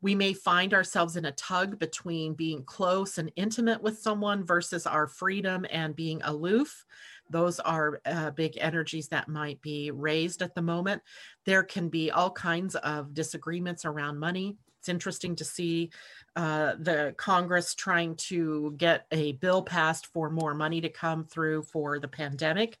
[0.00, 4.86] We may find ourselves in a tug between being close and intimate with someone versus
[4.86, 6.84] our freedom and being aloof.
[7.30, 11.02] Those are uh, big energies that might be raised at the moment.
[11.44, 14.56] There can be all kinds of disagreements around money.
[14.78, 15.90] It's interesting to see
[16.36, 21.64] uh, the Congress trying to get a bill passed for more money to come through
[21.64, 22.78] for the pandemic.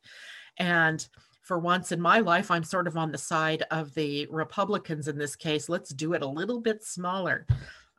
[0.56, 1.06] And
[1.48, 5.16] for once in my life, I'm sort of on the side of the Republicans in
[5.16, 5.70] this case.
[5.70, 7.46] Let's do it a little bit smaller.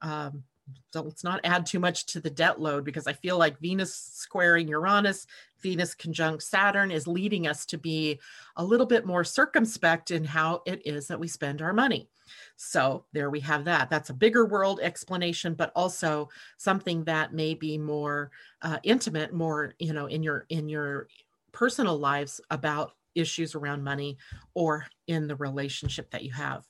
[0.04, 0.44] Um,
[0.94, 3.96] so let's not add too much to the debt load because I feel like Venus
[3.96, 5.26] squaring Uranus,
[5.62, 8.20] Venus conjunct Saturn is leading us to be
[8.56, 12.08] a little bit more circumspect in how it is that we spend our money.
[12.56, 13.90] So there we have that.
[13.90, 18.30] That's a bigger world explanation, but also something that may be more
[18.62, 21.08] uh, intimate, more you know, in your in your
[21.52, 24.18] personal lives about issues around money
[24.54, 26.66] or in the relationship that you have.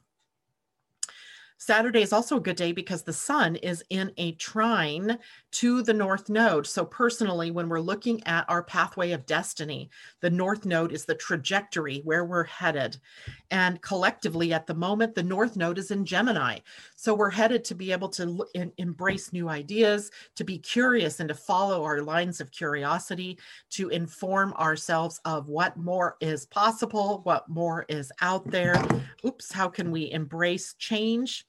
[1.61, 5.19] Saturday is also a good day because the sun is in a trine
[5.51, 6.65] to the north node.
[6.65, 9.89] So, personally, when we're looking at our pathway of destiny,
[10.21, 12.97] the north node is the trajectory where we're headed.
[13.51, 16.59] And collectively, at the moment, the north node is in Gemini.
[16.95, 21.27] So, we're headed to be able to and embrace new ideas, to be curious and
[21.27, 23.37] to follow our lines of curiosity,
[23.71, 28.81] to inform ourselves of what more is possible, what more is out there.
[29.25, 31.45] Oops, how can we embrace change?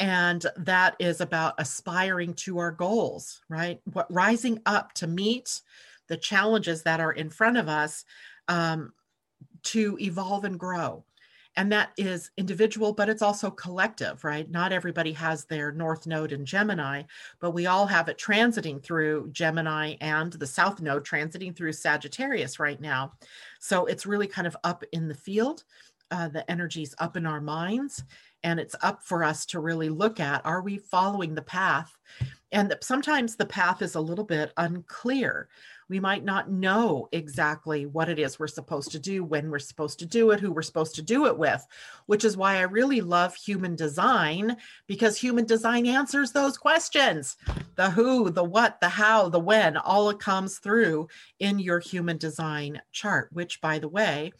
[0.00, 3.80] And that is about aspiring to our goals right?
[3.92, 5.60] What rising up to meet
[6.08, 8.04] the challenges that are in front of us
[8.48, 8.92] um,
[9.62, 11.04] to evolve and grow.
[11.56, 14.50] And that is individual but it's also collective right?
[14.50, 17.02] Not everybody has their north node in gemini
[17.38, 22.58] but we all have it transiting through gemini and the south node transiting through sagittarius
[22.58, 23.12] right now.
[23.58, 25.64] So it's really kind of up in the field.
[26.12, 28.02] Uh, the energy's up in our minds
[28.42, 31.96] and it's up for us to really look at are we following the path?
[32.52, 35.48] And sometimes the path is a little bit unclear
[35.90, 39.98] we might not know exactly what it is we're supposed to do when we're supposed
[39.98, 41.66] to do it who we're supposed to do it with
[42.06, 47.36] which is why i really love human design because human design answers those questions
[47.74, 51.06] the who the what the how the when all it comes through
[51.40, 54.32] in your human design chart which by the way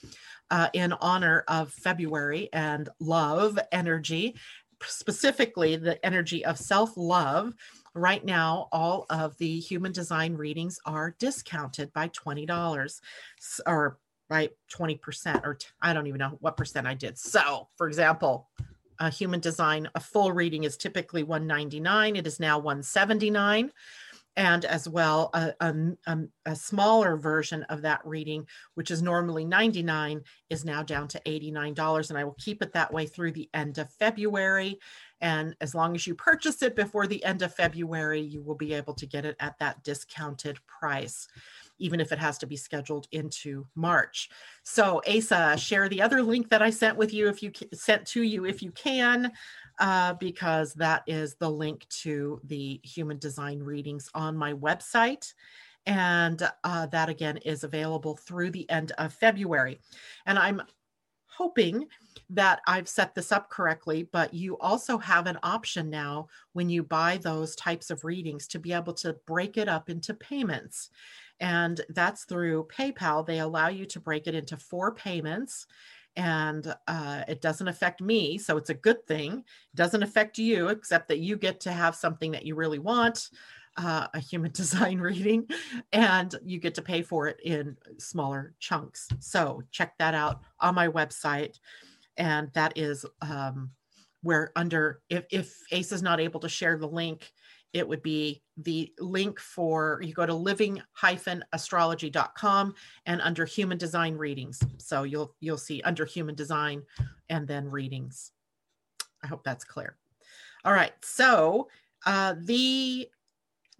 [0.50, 4.34] uh, in honor of February and love energy,
[4.82, 7.54] specifically the energy of self love.
[7.94, 13.00] Right now, all of the human design readings are discounted by $20
[13.66, 17.18] or by 20%, or I don't even know what percent I did.
[17.18, 18.48] So, for example,
[19.00, 22.16] a human design, a full reading is typically 199.
[22.16, 23.72] It is now 179
[24.36, 30.22] and as well a, a, a, smaller version of that reading which is normally 99
[30.50, 33.78] is now down to $89 and i will keep it that way through the end
[33.78, 34.78] of february
[35.20, 38.72] and as long as you purchase it before the end of february you will be
[38.72, 41.28] able to get it at that discounted price
[41.78, 44.28] even if it has to be scheduled into march
[44.62, 48.22] so asa share the other link that i sent with you if you sent to
[48.22, 49.32] you if you can
[49.80, 55.32] uh, because that is the link to the human design readings on my website.
[55.86, 59.80] And uh, that again is available through the end of February.
[60.26, 60.60] And I'm
[61.36, 61.86] hoping
[62.28, 66.82] that I've set this up correctly, but you also have an option now when you
[66.82, 70.90] buy those types of readings to be able to break it up into payments.
[71.40, 73.26] And that's through PayPal.
[73.26, 75.66] They allow you to break it into four payments
[76.16, 78.36] and uh, it doesn't affect me.
[78.36, 79.32] So it's a good thing.
[79.32, 83.30] It doesn't affect you, except that you get to have something that you really want.
[83.76, 85.46] Uh, a human design reading,
[85.92, 89.08] and you get to pay for it in smaller chunks.
[89.20, 91.56] So check that out on my website
[92.20, 93.70] and that is um,
[94.22, 97.32] where under if if Asa is not able to share the link
[97.72, 102.74] it would be the link for you go to living-astrology.com
[103.06, 104.60] and under human design readings.
[104.78, 106.82] So you'll you'll see under human design
[107.28, 108.32] and then readings.
[109.22, 109.96] I hope that's clear.
[110.64, 111.68] All right so
[112.06, 113.08] uh, the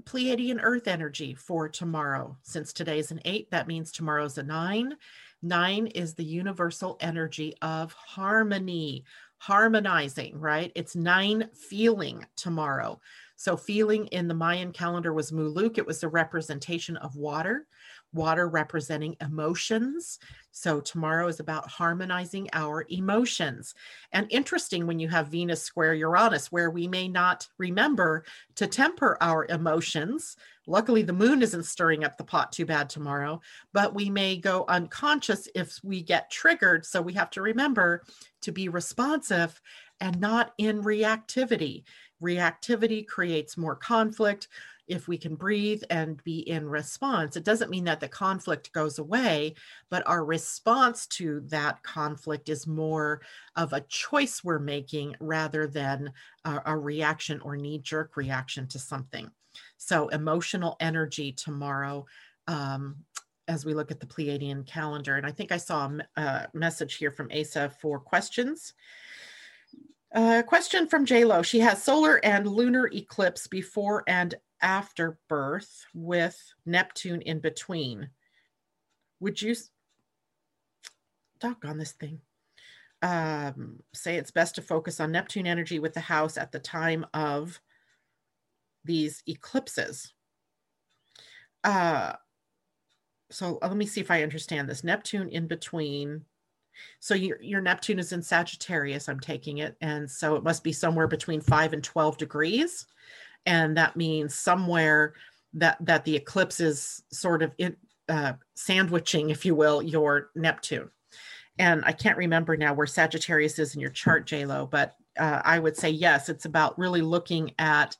[0.05, 4.95] pleiadian earth energy for tomorrow since today's an eight that means tomorrow's a nine
[5.43, 9.05] Nine is the universal energy of harmony,
[9.39, 10.71] harmonizing, right?
[10.75, 13.01] It's nine feeling tomorrow.
[13.37, 17.67] So, feeling in the Mayan calendar was Muluk, it was a representation of water
[18.13, 20.19] water representing emotions.
[20.53, 23.75] So tomorrow is about harmonizing our emotions.
[24.13, 28.25] And interesting when you have Venus square Uranus, where we may not remember
[28.57, 30.37] to temper our emotions.
[30.67, 33.41] Luckily, the moon isn't stirring up the pot too bad tomorrow,
[33.73, 36.85] but we may go unconscious if we get triggered.
[36.85, 38.03] So we have to remember
[38.43, 39.61] to be responsive
[40.01, 41.85] and not in reactivity.
[42.23, 44.49] Reactivity creates more conflict
[44.91, 48.99] if we can breathe and be in response, it doesn't mean that the conflict goes
[48.99, 49.55] away,
[49.89, 53.23] but our response to that conflict is more
[53.55, 56.13] of a choice we're making rather than
[56.45, 59.31] a, a reaction or knee jerk reaction to something.
[59.77, 62.07] So, emotional energy tomorrow.
[62.49, 62.97] Um,
[63.47, 65.17] as we look at the Pleiadian calendar.
[65.17, 68.75] And I think I saw a, message here from Asa for questions.
[70.15, 71.45] A uh, question from JLo.
[71.45, 78.11] She has solar and lunar eclipse before and after birth with Neptune in between.
[79.21, 79.55] Would you,
[81.41, 82.21] talk on this thing,
[83.03, 87.07] um, say it's best to focus on Neptune energy with the house at the time
[87.15, 87.61] of
[88.85, 90.13] these eclipses?
[91.65, 92.15] Uh,
[93.31, 94.85] so let me see if I understand this.
[94.85, 96.25] Neptune in between.
[96.99, 100.73] So your your Neptune is in Sagittarius, I'm taking it, and so it must be
[100.73, 102.87] somewhere between five and twelve degrees
[103.47, 105.15] and that means somewhere
[105.55, 107.77] that that the eclipse is sort of in,
[108.09, 110.91] uh, sandwiching, if you will, your Neptune.
[111.59, 115.59] And I can't remember now where Sagittarius is in your chart, JLo, but uh, I
[115.59, 117.97] would say yes, it's about really looking at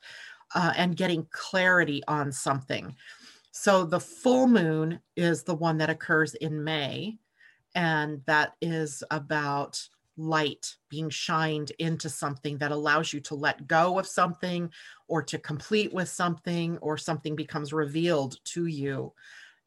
[0.55, 2.95] uh, and getting clarity on something.
[3.51, 7.17] So the full moon is the one that occurs in May,
[7.75, 9.81] and that is about
[10.21, 14.69] light being shined into something that allows you to let go of something
[15.07, 19.13] or to complete with something or something becomes revealed to you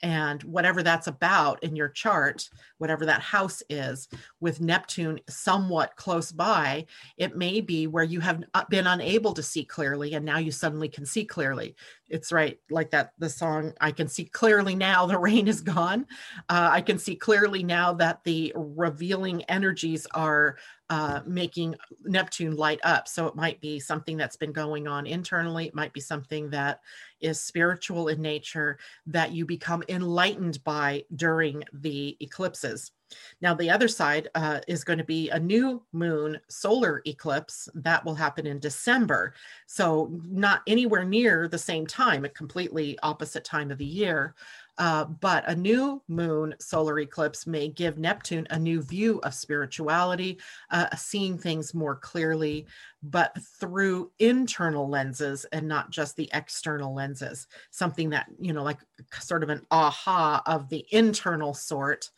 [0.04, 4.06] and whatever that's about in your chart, whatever that house is,
[4.38, 6.84] with Neptune somewhat close by,
[7.16, 10.90] it may be where you have been unable to see clearly and now you suddenly
[10.90, 11.74] can see clearly.
[12.10, 16.04] It's right, like that the song, I can see clearly now the rain is gone.
[16.50, 20.58] Uh, I can see clearly now that the revealing energies are
[20.90, 21.74] uh, making
[22.04, 23.08] Neptune light up.
[23.08, 25.66] So it might be something that's been going on internally.
[25.66, 26.80] It might be something that
[27.20, 32.92] is spiritual in nature that you become enlightened by during the eclipses.
[33.40, 38.04] Now, the other side uh, is going to be a new moon solar eclipse that
[38.04, 39.34] will happen in December.
[39.66, 44.34] So, not anywhere near the same time, a completely opposite time of the year.
[44.76, 50.40] Uh, but a new moon solar eclipse may give Neptune a new view of spirituality,
[50.70, 52.66] uh, seeing things more clearly,
[53.02, 57.46] but through internal lenses and not just the external lenses.
[57.70, 58.80] Something that, you know, like
[59.20, 62.10] sort of an aha of the internal sort,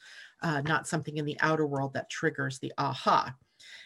[0.43, 3.35] uh, not something in the outer world that triggers the aha.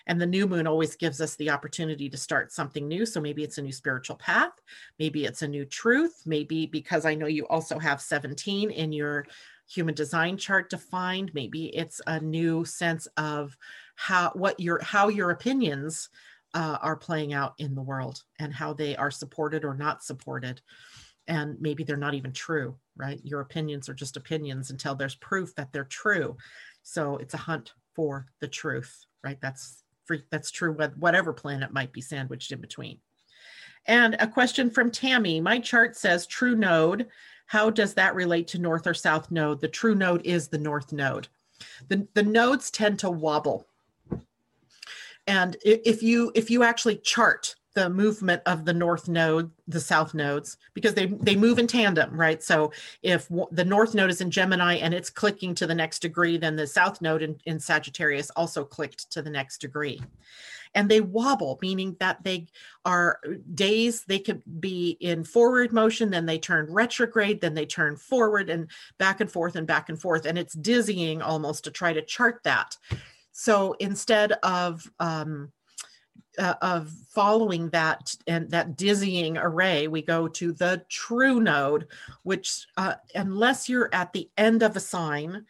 [0.07, 3.07] And the new moon always gives us the opportunity to start something new.
[3.07, 4.53] So maybe it's a new spiritual path,
[4.98, 9.26] maybe it's a new truth, maybe because I know you also have 17 in your
[9.68, 13.57] human design chart defined, maybe it's a new sense of
[13.94, 16.09] how what your how your opinions
[16.55, 20.61] uh, are playing out in the world and how they are supported or not supported.
[21.28, 23.20] And maybe they're not even true right?
[23.24, 26.36] Your opinions are just opinions until there's proof that they're true.
[26.82, 29.38] So it's a hunt for the truth right?
[29.40, 29.82] That's
[30.30, 32.98] that's true with whatever planet might be sandwiched in between.
[33.86, 35.40] And a question from Tammy.
[35.40, 37.06] My chart says true node.
[37.46, 39.61] How does that relate to north or south node?
[39.61, 41.28] The true node is the north node.
[41.88, 43.66] The, the nodes tend to wobble
[45.26, 50.14] And if you if you actually chart the movement of the north node, the south
[50.14, 52.43] nodes, because they they move in tandem, right?
[52.43, 56.01] So if w- the north node is in Gemini and it's clicking to the next
[56.01, 60.01] degree, then the south node in, in Sagittarius also clicked to the next degree.
[60.75, 62.47] And they wobble, meaning that they
[62.85, 63.21] are
[63.55, 68.51] days, they could be in forward motion, then they turn retrograde, then they turn forward
[68.51, 70.27] and back and forth and back and forth.
[70.27, 72.77] And it's dizzying almost to try to chart that.
[73.33, 75.51] So instead of um,
[76.41, 81.86] uh, of following that and that dizzying array, we go to the true node,
[82.22, 85.45] which uh, unless you're at the end of a sign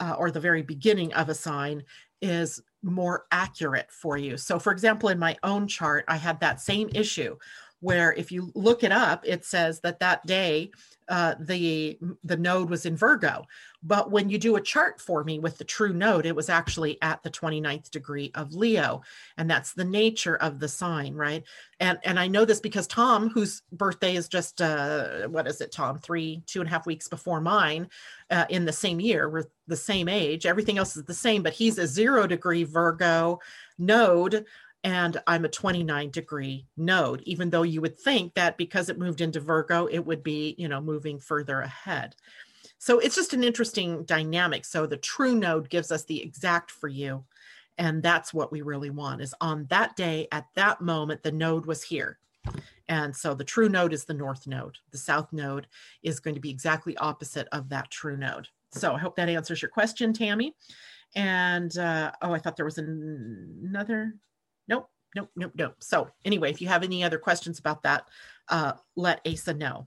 [0.00, 1.82] uh, or the very beginning of a sign,
[2.20, 4.36] is more accurate for you.
[4.36, 7.36] So, for example, in my own chart, I had that same issue
[7.84, 10.70] where if you look it up, it says that that day
[11.08, 13.44] uh, the the node was in Virgo.
[13.82, 16.96] But when you do a chart for me with the true node, it was actually
[17.02, 19.02] at the 29th degree of Leo.
[19.36, 21.44] And that's the nature of the sign, right?
[21.78, 25.70] And and I know this because Tom, whose birthday is just uh, what is it,
[25.70, 25.98] Tom?
[25.98, 27.88] Three, two and a half weeks before mine,
[28.30, 30.46] uh, in the same year, we're the same age.
[30.46, 33.40] Everything else is the same, but he's a zero degree Virgo
[33.78, 34.46] node
[34.84, 39.22] and I'm a 29 degree node, even though you would think that because it moved
[39.22, 42.14] into Virgo, it would be, you know, moving further ahead.
[42.78, 44.66] So it's just an interesting dynamic.
[44.66, 47.24] So the true node gives us the exact for you.
[47.78, 51.64] And that's what we really want is on that day, at that moment, the node
[51.64, 52.18] was here.
[52.88, 54.76] And so the true node is the north node.
[54.92, 55.66] The south node
[56.02, 58.48] is going to be exactly opposite of that true node.
[58.70, 60.54] So I hope that answers your question, Tammy.
[61.16, 64.14] And uh, oh, I thought there was an, another
[65.14, 65.74] nope, nope, nope.
[65.80, 68.08] So anyway, if you have any other questions about that,
[68.48, 69.86] uh, let Asa know.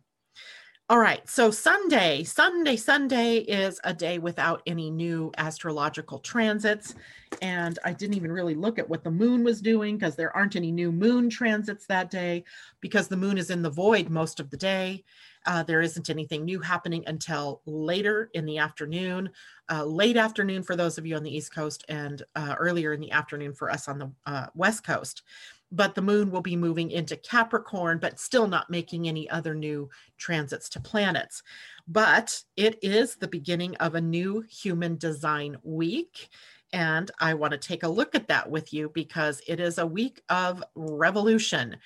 [0.90, 6.96] All right, so Sunday, Sunday, Sunday is a day without any new astrological transits.
[7.42, 10.56] And I didn't even really look at what the moon was doing because there aren't
[10.56, 12.46] any new moon transits that day
[12.80, 15.04] because the moon is in the void most of the day.
[15.48, 19.30] Uh, there isn't anything new happening until later in the afternoon,
[19.72, 23.00] uh, late afternoon for those of you on the East Coast, and uh, earlier in
[23.00, 25.24] the afternoon for us on the uh, West Coast.
[25.72, 29.90] But the moon will be moving into Capricorn, but still not making any other new
[30.18, 31.44] transits to planets.
[31.88, 36.30] But it is the beginning of a new human design week.
[36.74, 39.86] And I want to take a look at that with you because it is a
[39.86, 41.78] week of revolution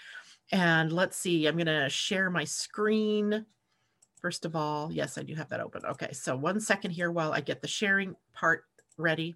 [0.51, 3.45] and let's see, I'm going to share my screen.
[4.21, 5.85] First of all, yes, I do have that open.
[5.85, 8.65] Okay, so one second here while I get the sharing part
[8.97, 9.35] ready.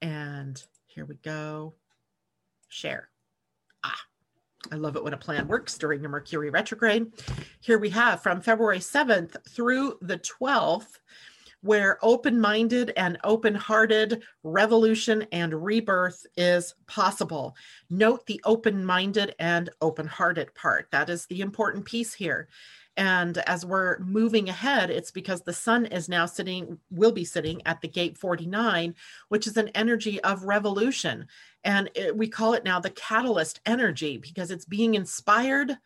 [0.00, 1.74] And here we go.
[2.68, 3.10] Share.
[3.84, 4.00] Ah,
[4.72, 7.12] I love it when a plan works during a Mercury retrograde.
[7.60, 10.98] Here we have from February 7th through the 12th,
[11.62, 17.56] where open minded and open hearted revolution and rebirth is possible.
[17.88, 20.88] Note the open minded and open hearted part.
[20.90, 22.48] That is the important piece here.
[22.96, 27.62] And as we're moving ahead, it's because the sun is now sitting, will be sitting
[27.64, 28.94] at the gate 49,
[29.28, 31.26] which is an energy of revolution.
[31.64, 35.78] And it, we call it now the catalyst energy because it's being inspired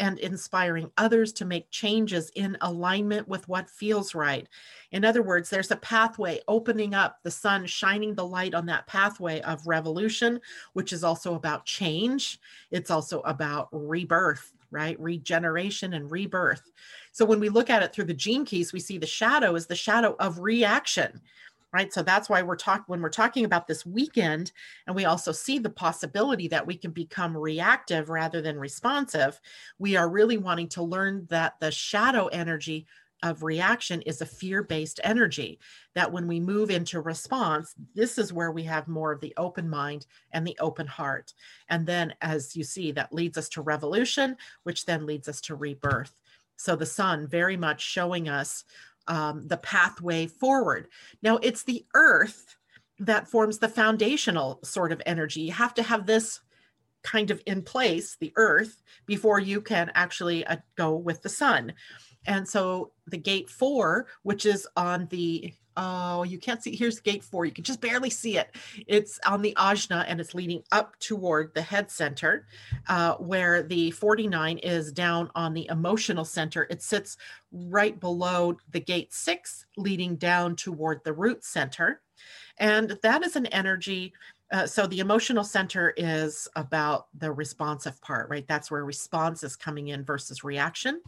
[0.00, 4.48] and inspiring others to make changes in alignment with what feels right.
[4.90, 8.86] In other words, there's a pathway opening up, the sun shining the light on that
[8.86, 10.40] pathway of revolution,
[10.72, 12.40] which is also about change.
[12.70, 14.98] It's also about rebirth, right?
[15.00, 16.70] Regeneration and rebirth.
[17.12, 19.66] So when we look at it through the gene keys, we see the shadow is
[19.66, 21.20] the shadow of reaction
[21.72, 24.52] right so that's why we're talking when we're talking about this weekend
[24.86, 29.40] and we also see the possibility that we can become reactive rather than responsive
[29.78, 32.86] we are really wanting to learn that the shadow energy
[33.22, 35.58] of reaction is a fear based energy.
[35.94, 39.68] That when we move into response, this is where we have more of the open
[39.68, 41.32] mind and the open heart.
[41.68, 45.54] And then, as you see, that leads us to revolution, which then leads us to
[45.54, 46.14] rebirth.
[46.56, 48.64] So the sun very much showing us
[49.08, 50.88] um, the pathway forward.
[51.22, 52.56] Now, it's the earth
[52.98, 55.40] that forms the foundational sort of energy.
[55.42, 56.40] You have to have this
[57.02, 61.72] kind of in place, the earth, before you can actually uh, go with the sun.
[62.26, 66.76] And so the gate four, which is on the oh, you can't see.
[66.76, 67.44] Here's gate four.
[67.44, 68.54] You can just barely see it.
[68.86, 72.46] It's on the ajna and it's leading up toward the head center,
[72.88, 76.66] uh, where the 49 is down on the emotional center.
[76.70, 77.16] It sits
[77.52, 82.00] right below the gate six, leading down toward the root center.
[82.58, 84.12] And that is an energy
[84.52, 88.46] Uh, so the emotional center is about the responsive part, right?
[88.46, 91.00] That's where response is coming in versus reaction.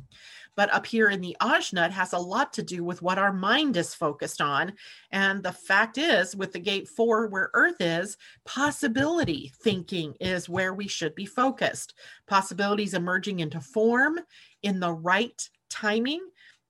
[0.57, 3.33] But up here in the ajna, it has a lot to do with what our
[3.33, 4.73] mind is focused on.
[5.11, 8.17] And the fact is, with the gate four, where Earth is,
[8.47, 11.95] possibility thinking is where we should be focused.
[12.27, 14.21] Possibilities emerging into form
[14.63, 16.21] in the right timing.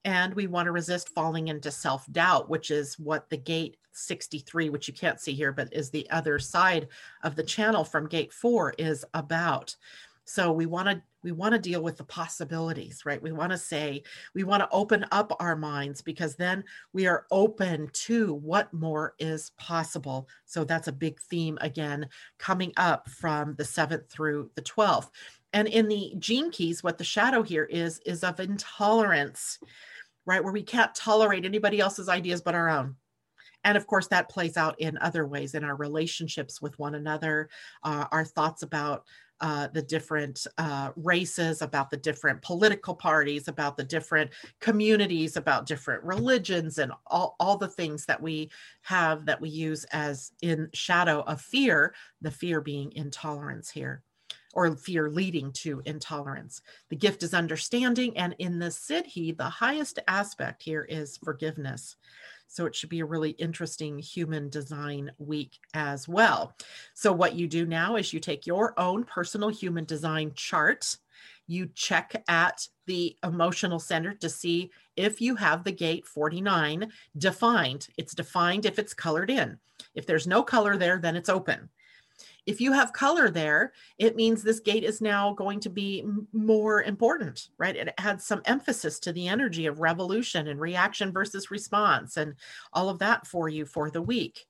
[0.04, 4.68] And we want to resist falling into self doubt, which is what the gate 63,
[4.68, 6.88] which you can't see here, but is the other side
[7.22, 9.74] of the channel from gate four, is about.
[10.26, 13.22] So we want to we want to deal with the possibilities, right?
[13.22, 14.02] We want to say
[14.34, 19.14] we want to open up our minds because then we are open to what more
[19.18, 20.28] is possible.
[20.44, 25.08] So that's a big theme again coming up from the 7th through the 12th.
[25.54, 29.58] And in the gene keys what the shadow here is is of intolerance,
[30.26, 30.42] right?
[30.42, 32.96] Where we can't tolerate anybody else's ideas but our own
[33.64, 37.48] and of course that plays out in other ways in our relationships with one another
[37.82, 39.04] uh, our thoughts about
[39.40, 45.66] uh, the different uh, races, about the different political parties, about the different communities, about
[45.66, 48.48] different religions, and all, all the things that we
[48.82, 54.02] have that we use as in shadow of fear, the fear being intolerance here
[54.54, 56.62] or fear leading to intolerance.
[56.88, 61.96] The gift is understanding, and in the Siddhi, the highest aspect here is forgiveness.
[62.46, 66.56] So it should be a really interesting human design week as well.
[66.94, 70.96] So, what you do now is you take your own personal human design chart,
[71.46, 77.88] you check at the emotional center to see if you have the gate 49 defined.
[77.98, 79.58] It's defined if it's colored in.
[79.94, 81.68] If there's no color there, then it's open.
[82.46, 86.82] If you have color there, it means this gate is now going to be more
[86.82, 87.74] important, right?
[87.74, 92.34] It adds some emphasis to the energy of revolution and reaction versus response and
[92.72, 94.46] all of that for you for the week.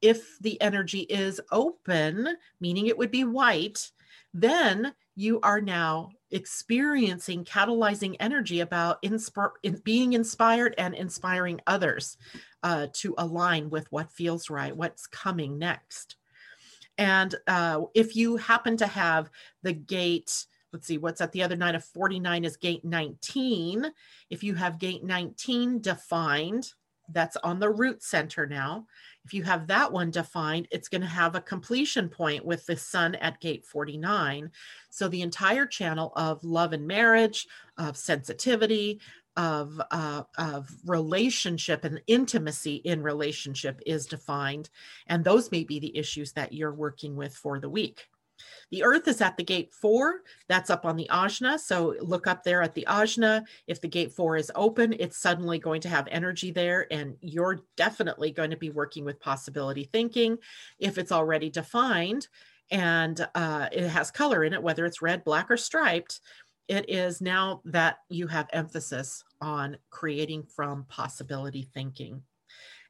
[0.00, 3.90] If the energy is open, meaning it would be white,
[4.32, 12.16] then you are now experiencing catalyzing energy about insp- in being inspired and inspiring others
[12.62, 16.16] uh, to align with what feels right, what's coming next.
[16.98, 19.30] And uh, if you happen to have
[19.62, 23.86] the gate, let's see, what's at the other night of 49 is gate 19.
[24.30, 26.72] If you have gate 19 defined,
[27.12, 28.86] that's on the root center now.
[29.24, 32.76] If you have that one defined, it's going to have a completion point with the
[32.76, 34.50] sun at gate 49.
[34.90, 39.00] So the entire channel of love and marriage, of sensitivity,
[39.36, 44.70] of, uh, of relationship and intimacy in relationship is defined.
[45.06, 48.08] And those may be the issues that you're working with for the week.
[48.70, 50.22] The earth is at the gate four.
[50.48, 51.58] That's up on the ajna.
[51.58, 53.44] So look up there at the ajna.
[53.66, 57.60] If the gate four is open, it's suddenly going to have energy there, and you're
[57.76, 60.38] definitely going to be working with possibility thinking.
[60.78, 62.28] If it's already defined
[62.70, 66.20] and uh, it has color in it, whether it's red, black, or striped,
[66.68, 72.22] it is now that you have emphasis on creating from possibility thinking.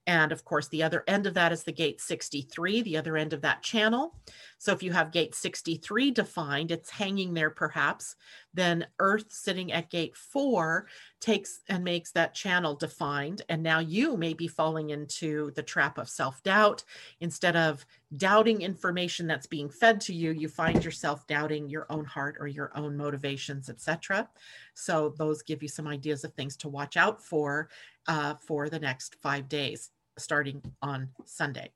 [0.07, 3.33] And of course, the other end of that is the gate 63, the other end
[3.33, 4.15] of that channel.
[4.59, 8.15] So if you have gate 63 defined, it's hanging there perhaps,
[8.55, 10.87] then Earth sitting at gate four
[11.21, 13.43] takes and makes that channel defined.
[13.49, 16.85] And now you may be falling into the trap of self doubt.
[17.21, 17.85] Instead of
[18.17, 22.47] doubting information that's being fed to you, you find yourself doubting your own heart or
[22.47, 24.29] your own motivations, etc.
[24.75, 27.69] So those give you some ideas of things to watch out for
[28.07, 31.73] uh, for the next five days starting on Sunday.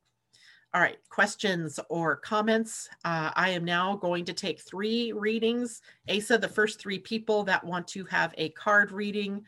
[0.75, 2.91] All right, questions or comments?
[3.03, 5.81] Uh, I am now going to take three readings.
[6.11, 9.45] Asa, the first three people that want to have a card reading,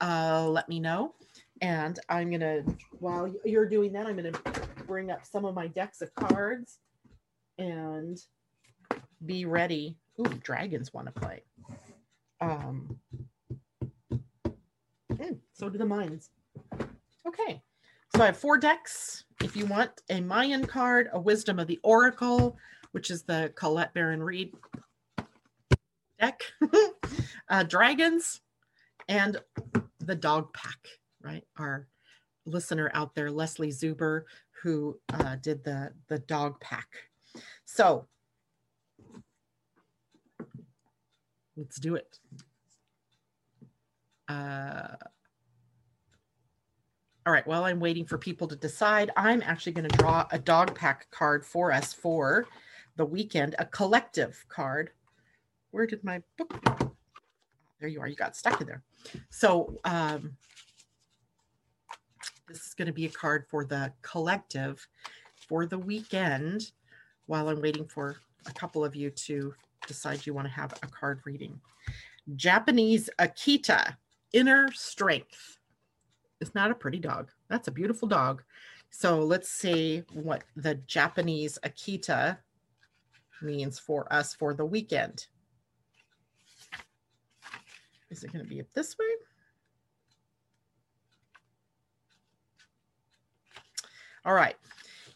[0.00, 1.14] uh, let me know.
[1.60, 2.64] And I'm going to,
[2.98, 4.40] while you're doing that, I'm going to
[4.84, 6.80] bring up some of my decks of cards
[7.56, 8.18] and
[9.24, 9.96] be ready.
[10.18, 11.44] Ooh, dragons want to play.
[12.40, 12.98] Um,
[15.12, 16.30] mm, so do the mines.
[17.24, 17.62] Okay.
[18.14, 19.24] So I have four decks.
[19.42, 22.56] If you want a Mayan card, a Wisdom of the Oracle,
[22.92, 24.54] which is the Colette Baron Reid
[26.20, 26.40] deck,
[27.48, 28.40] uh, dragons,
[29.08, 29.38] and
[29.98, 30.78] the dog pack,
[31.22, 31.44] right?
[31.58, 31.88] Our
[32.46, 34.22] listener out there, Leslie Zuber,
[34.62, 36.86] who uh, did the, the dog pack.
[37.64, 38.06] So
[41.56, 42.20] let's do it.
[44.28, 44.94] Uh,
[47.26, 50.38] all right, while I'm waiting for people to decide, I'm actually going to draw a
[50.38, 52.46] dog pack card for us for
[52.96, 54.90] the weekend, a collective card.
[55.70, 56.94] Where did my book?
[57.80, 58.08] There you are.
[58.08, 58.82] You got stuck in there.
[59.30, 60.36] So um,
[62.46, 64.86] this is going to be a card for the collective
[65.48, 66.72] for the weekend
[67.26, 68.16] while I'm waiting for
[68.46, 69.54] a couple of you to
[69.86, 71.58] decide you want to have a card reading.
[72.36, 73.96] Japanese Akita,
[74.34, 75.58] inner strength.
[76.44, 77.30] It's not a pretty dog.
[77.48, 78.42] That's a beautiful dog.
[78.90, 82.36] So let's see what the Japanese Akita
[83.40, 85.26] means for us for the weekend.
[88.10, 89.06] Is it going to be up this way?
[94.26, 94.56] All right.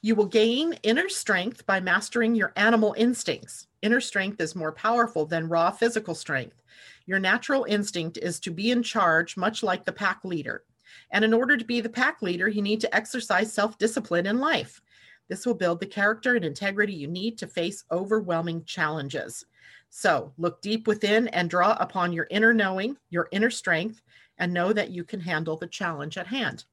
[0.01, 3.67] You will gain inner strength by mastering your animal instincts.
[3.83, 6.63] Inner strength is more powerful than raw physical strength.
[7.05, 10.65] Your natural instinct is to be in charge, much like the pack leader.
[11.11, 14.39] And in order to be the pack leader, you need to exercise self discipline in
[14.39, 14.81] life.
[15.29, 19.45] This will build the character and integrity you need to face overwhelming challenges.
[19.91, 24.03] So look deep within and draw upon your inner knowing, your inner strength,
[24.39, 26.65] and know that you can handle the challenge at hand.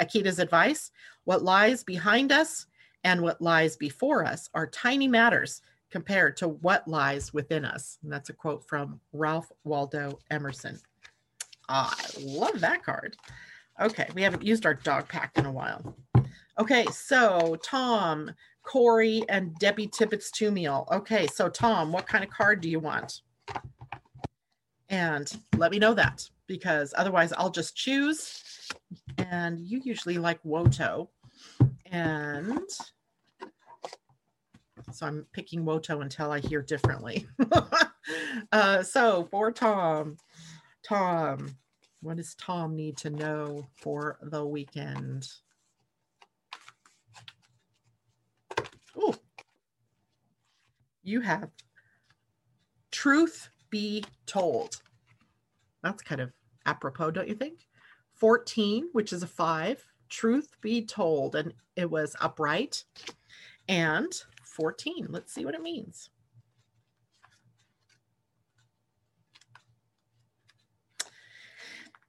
[0.00, 0.90] Akita's advice
[1.24, 2.66] what lies behind us
[3.04, 7.98] and what lies before us are tiny matters compared to what lies within us.
[8.02, 10.78] And that's a quote from Ralph Waldo Emerson.
[11.68, 13.16] I love that card.
[13.80, 15.96] Okay, we haven't used our dog pack in a while.
[16.58, 18.30] Okay, so Tom,
[18.62, 20.86] Corey, and Debbie Tippett's two meal.
[20.92, 23.22] Okay, so Tom, what kind of card do you want?
[24.88, 28.42] And let me know that because otherwise I'll just choose.
[29.16, 31.08] And you usually like Woto.
[31.86, 32.68] And
[34.92, 37.26] so I'm picking Woto until I hear differently.
[38.52, 40.18] uh, so for Tom,
[40.86, 41.56] Tom,
[42.02, 45.28] what does Tom need to know for the weekend?
[48.96, 49.14] Oh,
[51.04, 51.48] you have
[52.90, 54.82] truth be told.
[55.82, 56.32] That's kind of
[56.66, 57.66] apropos, don't you think?
[58.14, 62.84] 14, which is a five, truth be told, and it was upright.
[63.68, 64.12] And
[64.44, 66.10] 14, let's see what it means.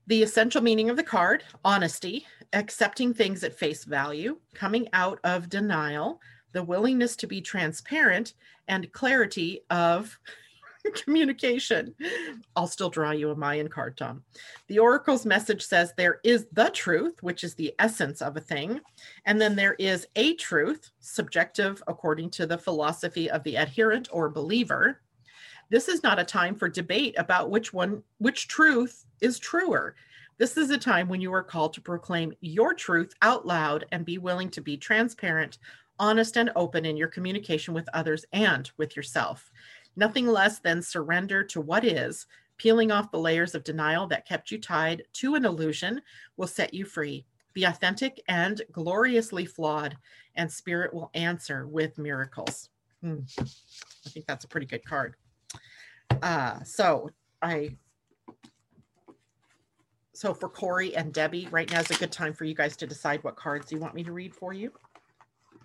[0.08, 5.49] The essential meaning of the card honesty, accepting things at face value, coming out of
[5.49, 6.20] denial,
[6.51, 8.34] the willingness to be transparent,
[8.68, 10.18] and clarity of
[10.93, 11.95] communication.
[12.56, 14.24] I'll still draw you a Mayan card, Tom.
[14.68, 18.82] The oracle's message says there is the truth, which is the essence of a thing,
[19.26, 24.30] and then there is a truth, subjective according to the philosophy of the adherent or
[24.30, 24.99] believer.
[25.74, 29.95] This is not a time for debate about which one, which truth is truer.
[30.38, 34.05] This is a time when you are called to proclaim your truth out loud and
[34.05, 35.57] be willing to be transparent,
[35.97, 39.51] honest, and open in your communication with others and with yourself
[39.95, 44.51] nothing less than surrender to what is, peeling off the layers of denial that kept
[44.51, 45.99] you tied to an illusion
[46.38, 47.26] will set you free.
[47.53, 49.97] Be authentic and gloriously flawed,
[50.36, 52.69] and spirit will answer with miracles.
[53.01, 53.21] Hmm.
[53.39, 55.15] I think that's a pretty good card.
[56.22, 57.09] Uh, so
[57.41, 57.76] I
[60.14, 62.88] so for Corey and Debbie, right now is a good time for you guys to
[62.88, 64.72] decide what cards you want me to read for you.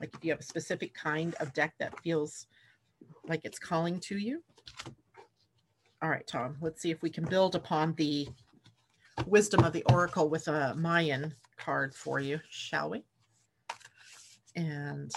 [0.01, 2.47] Like if you have a specific kind of deck that feels
[3.27, 4.43] like it's calling to you.
[6.01, 8.29] All right, Tom, let's see if we can build upon the
[9.27, 13.05] wisdom of the oracle with a Mayan card for you, shall we?
[14.57, 15.13] And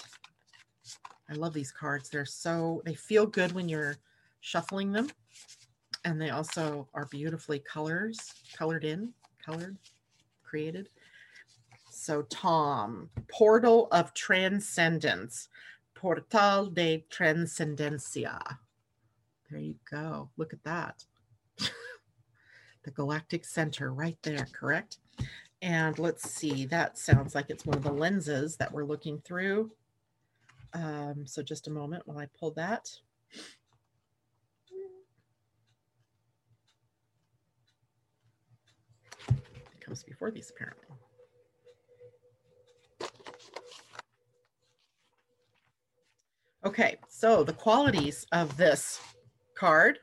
[1.30, 2.10] I love these cards.
[2.10, 3.96] They're so, they feel good when you're
[4.42, 5.10] shuffling them.
[6.04, 8.20] And they also are beautifully colors,
[8.58, 9.14] colored in,
[9.44, 9.78] colored,
[10.44, 10.90] created.
[11.90, 15.48] So, Tom, Portal of Transcendence.
[15.94, 18.40] Portal de Transcendencia.
[19.52, 20.30] There you go.
[20.36, 21.06] Look at that.
[22.84, 24.98] the galactic center right there, correct?
[25.62, 29.72] And let's see, that sounds like it's one of the lenses that we're looking through.
[30.74, 32.90] Um, so just a moment while I pull that.
[39.92, 40.88] Comes before these apparently.
[46.66, 49.02] Okay, so the qualities of this
[49.56, 50.00] card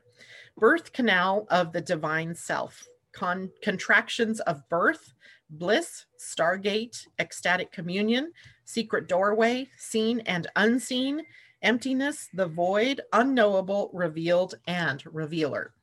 [0.57, 5.13] birth canal of the divine self, Con- contractions of birth,
[5.49, 8.31] bliss, stargate, ecstatic communion,
[8.65, 11.21] secret doorway, seen and unseen,
[11.63, 15.73] emptiness, the void, unknowable, revealed, and revealer.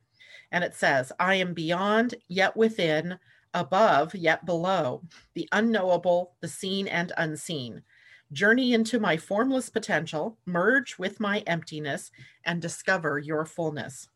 [0.52, 3.18] And it says, I am beyond, yet within,
[3.56, 5.02] above, yet below,
[5.34, 7.82] the unknowable, the seen and unseen
[8.32, 12.10] journey into my formless potential, merge with my emptiness,
[12.44, 14.08] and discover your fullness.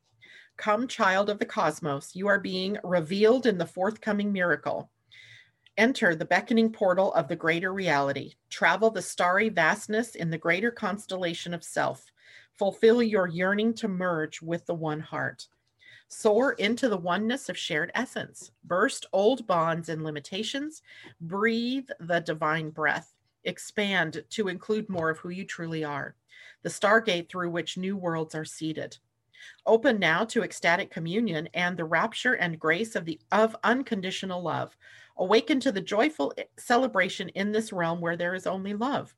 [0.56, 4.90] Come, child of the cosmos, you are being revealed in the forthcoming miracle.
[5.78, 8.34] Enter the beckoning portal of the greater reality.
[8.50, 12.04] Travel the starry vastness in the greater constellation of self.
[12.58, 15.46] Fulfill your yearning to merge with the one heart.
[16.12, 18.50] Soar into the oneness of shared essence.
[18.64, 20.82] Burst old bonds and limitations.
[21.20, 23.14] Breathe the divine breath.
[23.44, 26.16] Expand to include more of who you truly are.
[26.64, 28.98] The stargate through which new worlds are seeded.
[29.66, 34.76] Open now to ecstatic communion and the rapture and grace of the of unconditional love.
[35.16, 39.14] Awaken to the joyful eh, celebration in this realm where there is only love.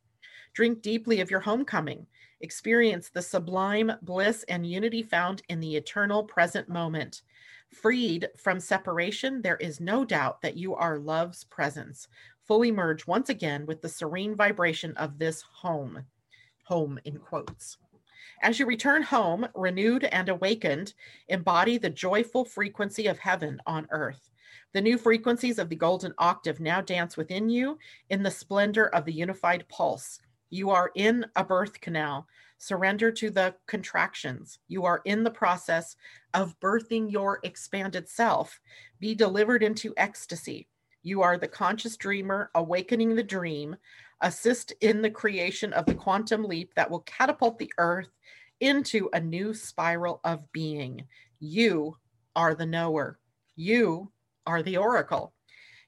[0.52, 2.06] Drink deeply of your homecoming.
[2.42, 7.22] Experience the sublime bliss and unity found in the eternal present moment.
[7.70, 12.08] Freed from separation, there is no doubt that you are love's presence.
[12.44, 16.04] Fully merge once again with the serene vibration of this home.
[16.64, 17.78] Home in quotes.
[18.42, 20.94] As you return home, renewed and awakened,
[21.28, 24.30] embody the joyful frequency of heaven on earth.
[24.72, 27.78] The new frequencies of the golden octave now dance within you
[28.10, 30.20] in the splendor of the unified pulse.
[30.52, 32.26] You are in a birth canal.
[32.58, 34.58] Surrender to the contractions.
[34.68, 35.96] You are in the process
[36.34, 38.60] of birthing your expanded self.
[39.00, 40.68] Be delivered into ecstasy.
[41.02, 43.76] You are the conscious dreamer awakening the dream.
[44.20, 48.10] Assist in the creation of the quantum leap that will catapult the earth
[48.60, 51.02] into a new spiral of being.
[51.40, 51.96] You
[52.36, 53.18] are the knower.
[53.56, 54.12] You
[54.46, 55.32] are the oracle.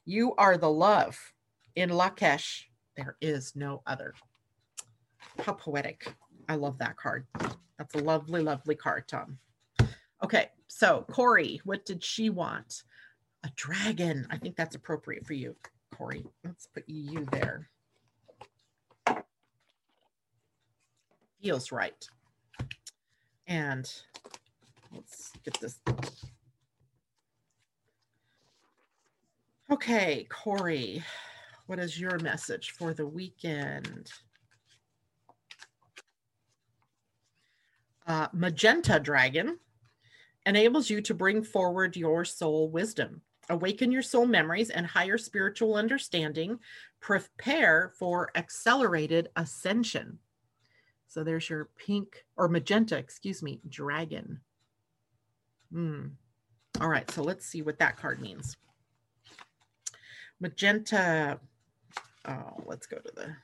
[0.07, 1.35] You are the love.
[1.77, 2.65] In Lak'ech,
[2.97, 4.15] there is no other.
[5.41, 6.14] How poetic.
[6.49, 7.26] I love that card.
[7.78, 9.39] That's a lovely, lovely card, Tom.
[10.22, 12.85] Okay, so Corey, what did she want?
[13.45, 14.26] A dragon.
[14.30, 15.55] I think that's appropriate for you,
[15.95, 16.24] Corey.
[16.45, 17.68] Let's put you there.
[21.43, 22.09] Feels right.
[23.47, 23.93] And
[24.93, 25.78] let's get this.
[29.70, 31.03] Okay, Corey,
[31.66, 34.11] what is your message for the weekend?
[38.07, 39.59] Uh, Magenta Dragon
[40.46, 45.74] enables you to bring forward your soul wisdom, awaken your soul memories and higher spiritual
[45.74, 46.59] understanding,
[47.00, 50.18] prepare for accelerated ascension.
[51.07, 54.40] So there's your pink or magenta, excuse me, dragon.
[55.72, 56.07] Hmm.
[56.80, 58.57] All right, so let's see what that card means.
[60.40, 61.38] Magenta.
[62.26, 63.36] Oh, let's go to the.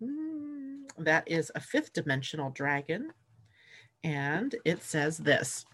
[0.00, 0.40] Hmm
[1.04, 3.12] that is a fifth dimensional dragon.
[4.04, 5.66] And it says this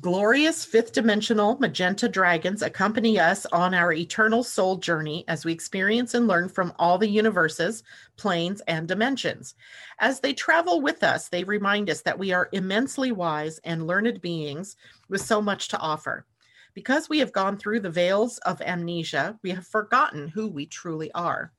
[0.00, 6.14] Glorious fifth dimensional magenta dragons accompany us on our eternal soul journey as we experience
[6.14, 7.82] and learn from all the universes,
[8.16, 9.54] planes, and dimensions.
[9.98, 14.20] As they travel with us, they remind us that we are immensely wise and learned
[14.20, 14.76] beings
[15.08, 16.24] with so much to offer.
[16.72, 21.10] Because we have gone through the veils of amnesia, we have forgotten who we truly
[21.12, 21.52] are.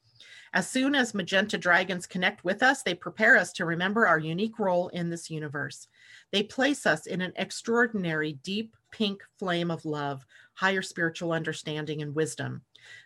[0.53, 4.57] As soon as magenta dragons connect with us, they prepare us to remember our unique
[4.57, 5.87] role in this universe.
[6.31, 12.15] They place us in an extraordinary, deep pink flame of love, higher spiritual understanding, and
[12.15, 12.61] wisdom.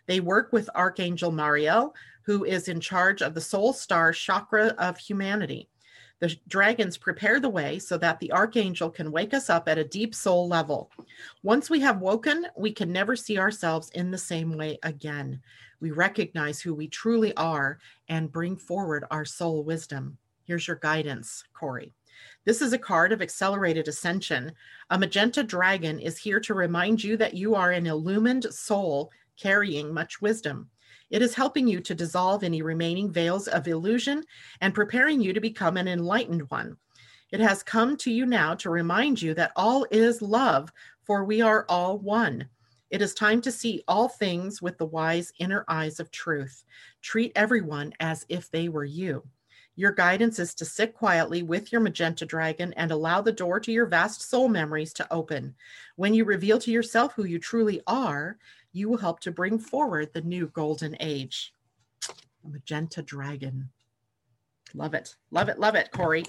[0.06, 4.96] They work with Archangel Mariel, who is in charge of the soul star chakra of
[4.96, 5.68] humanity.
[6.20, 9.84] The dragons prepare the way so that the archangel can wake us up at a
[9.84, 10.90] deep soul level.
[11.42, 15.42] Once we have woken, we can never see ourselves in the same way again
[15.84, 17.78] we recognize who we truly are
[18.08, 20.16] and bring forward our soul wisdom.
[20.44, 21.92] Here's your guidance, Corey.
[22.46, 24.52] This is a card of accelerated ascension.
[24.88, 29.92] A magenta dragon is here to remind you that you are an illumined soul carrying
[29.92, 30.70] much wisdom.
[31.10, 34.24] It is helping you to dissolve any remaining veils of illusion
[34.62, 36.78] and preparing you to become an enlightened one.
[37.30, 40.72] It has come to you now to remind you that all is love,
[41.04, 42.48] for we are all one.
[42.94, 46.62] It is time to see all things with the wise inner eyes of truth.
[47.02, 49.24] Treat everyone as if they were you.
[49.74, 53.72] Your guidance is to sit quietly with your magenta dragon and allow the door to
[53.72, 55.56] your vast soul memories to open.
[55.96, 58.38] When you reveal to yourself who you truly are,
[58.72, 61.52] you will help to bring forward the new golden age.
[62.48, 63.70] Magenta dragon.
[64.72, 65.16] Love it.
[65.32, 65.58] Love it.
[65.58, 66.26] Love it, Corey.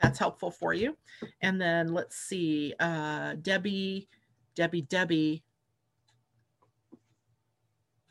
[0.00, 0.96] That's helpful for you.
[1.42, 2.74] And then let's see.
[2.80, 4.08] Uh, Debbie
[4.54, 5.42] Debbie, Debbie,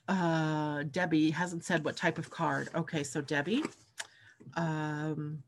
[0.08, 2.70] uh, Debbie hasn't said what type of card.
[2.76, 3.64] Okay, so Debbie,
[4.56, 5.44] um,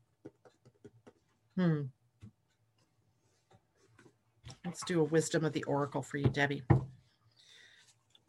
[1.56, 1.82] hmm.
[4.64, 6.62] Let's do a wisdom of the oracle for you, Debbie.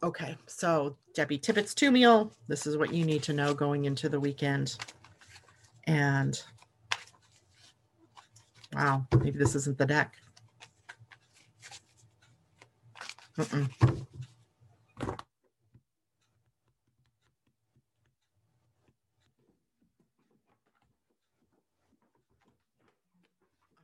[0.02, 2.30] Okay, so Debbie Tippett's two meal.
[2.46, 4.76] This is what you need to know going into the weekend.
[5.84, 6.40] And
[8.74, 10.16] wow, maybe this isn't the deck.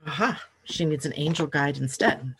[0.06, 2.34] Aha, she needs an angel guide instead.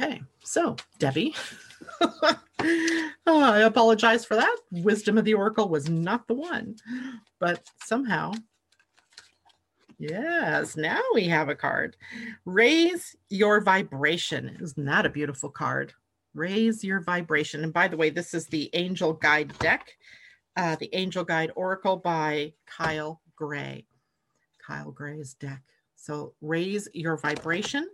[0.00, 1.34] Okay, so Debbie,
[2.00, 2.36] oh,
[3.26, 4.56] I apologize for that.
[4.70, 6.76] Wisdom of the Oracle was not the one,
[7.38, 8.32] but somehow,
[9.98, 11.96] yes, now we have a card.
[12.44, 14.56] Raise your vibration.
[14.60, 15.92] Isn't that a beautiful card?
[16.34, 17.64] Raise your vibration.
[17.64, 19.88] And by the way, this is the Angel Guide deck,
[20.56, 23.86] uh, the Angel Guide Oracle by Kyle Gray.
[24.64, 25.62] Kyle Gray's deck.
[25.96, 27.88] So raise your vibration.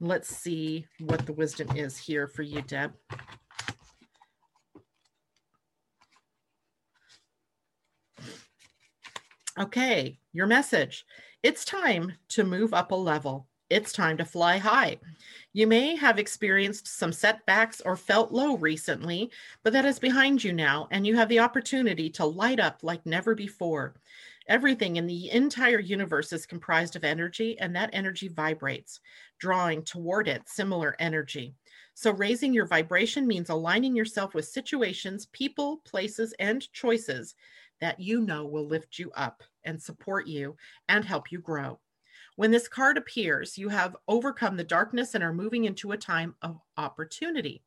[0.00, 2.92] Let's see what the wisdom is here for you, Deb.
[9.58, 11.04] Okay, your message.
[11.48, 13.46] It's time to move up a level.
[13.70, 14.98] It's time to fly high.
[15.54, 19.30] You may have experienced some setbacks or felt low recently,
[19.62, 23.06] but that is behind you now, and you have the opportunity to light up like
[23.06, 23.94] never before.
[24.46, 29.00] Everything in the entire universe is comprised of energy, and that energy vibrates,
[29.38, 31.54] drawing toward it similar energy.
[31.94, 37.34] So, raising your vibration means aligning yourself with situations, people, places, and choices
[37.80, 40.56] that you know will lift you up and support you
[40.88, 41.78] and help you grow.
[42.36, 46.34] When this card appears, you have overcome the darkness and are moving into a time
[46.42, 47.62] of opportunity.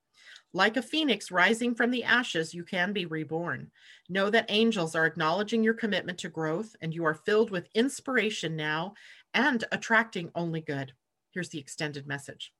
[0.53, 3.72] Like a phoenix rising from the ashes, you can be reborn.
[4.09, 8.55] Know that angels are acknowledging your commitment to growth, and you are filled with inspiration
[8.55, 8.93] now
[9.34, 10.93] and attracting only good.
[11.32, 12.53] Here's the extended message.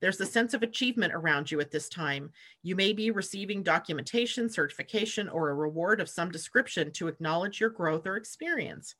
[0.00, 2.30] There's a sense of achievement around you at this time.
[2.62, 7.70] You may be receiving documentation, certification, or a reward of some description to acknowledge your
[7.70, 8.94] growth or experience.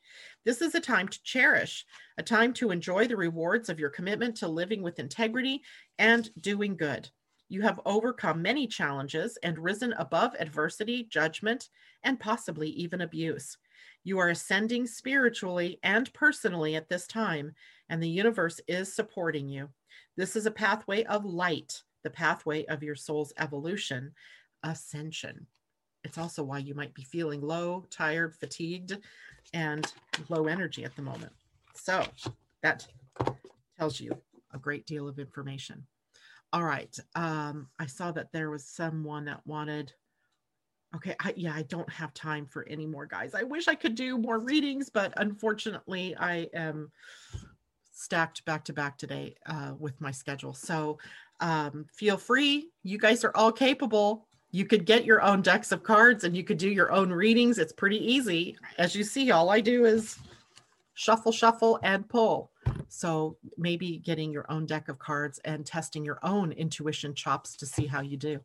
[0.44, 1.84] This is a time to cherish,
[2.16, 5.62] a time to enjoy the rewards of your commitment to living with integrity
[5.98, 7.10] and doing good.
[7.48, 11.68] You have overcome many challenges and risen above adversity, judgment,
[12.02, 13.56] and possibly even abuse.
[14.02, 17.54] You are ascending spiritually and personally at this time,
[17.88, 19.68] and the universe is supporting you.
[20.16, 24.12] This is a pathway of light, the pathway of your soul's evolution,
[24.62, 25.46] ascension.
[26.04, 28.96] It's also why you might be feeling low, tired, fatigued,
[29.52, 29.92] and
[30.28, 31.32] low energy at the moment.
[31.74, 32.04] So
[32.62, 32.86] that
[33.78, 34.16] tells you
[34.54, 35.86] a great deal of information.
[36.52, 36.96] All right.
[37.14, 39.92] Um, I saw that there was someone that wanted.
[40.94, 43.34] Okay, I, yeah, I don't have time for any more guys.
[43.34, 46.90] I wish I could do more readings, but unfortunately, I am
[47.96, 50.52] stacked back to back today uh, with my schedule.
[50.52, 50.98] So
[51.40, 52.68] um, feel free.
[52.82, 54.26] You guys are all capable.
[54.50, 57.58] You could get your own decks of cards and you could do your own readings.
[57.58, 58.56] It's pretty easy.
[58.78, 60.18] As you see, all I do is
[60.94, 62.50] shuffle, shuffle, and pull.
[62.88, 67.66] So maybe getting your own deck of cards and testing your own intuition chops to
[67.66, 68.40] see how you do.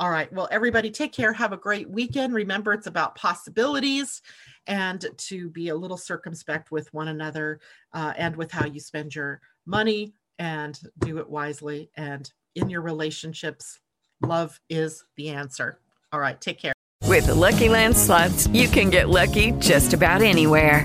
[0.00, 0.32] All right.
[0.32, 1.32] Well, everybody, take care.
[1.32, 2.32] Have a great weekend.
[2.32, 4.22] Remember, it's about possibilities
[4.68, 7.58] and to be a little circumspect with one another
[7.92, 11.90] uh, and with how you spend your money and do it wisely.
[11.96, 13.80] And in your relationships,
[14.22, 15.80] love is the answer.
[16.12, 16.40] All right.
[16.40, 16.72] Take care.
[17.04, 20.84] With the Lucky Land slots, you can get lucky just about anywhere.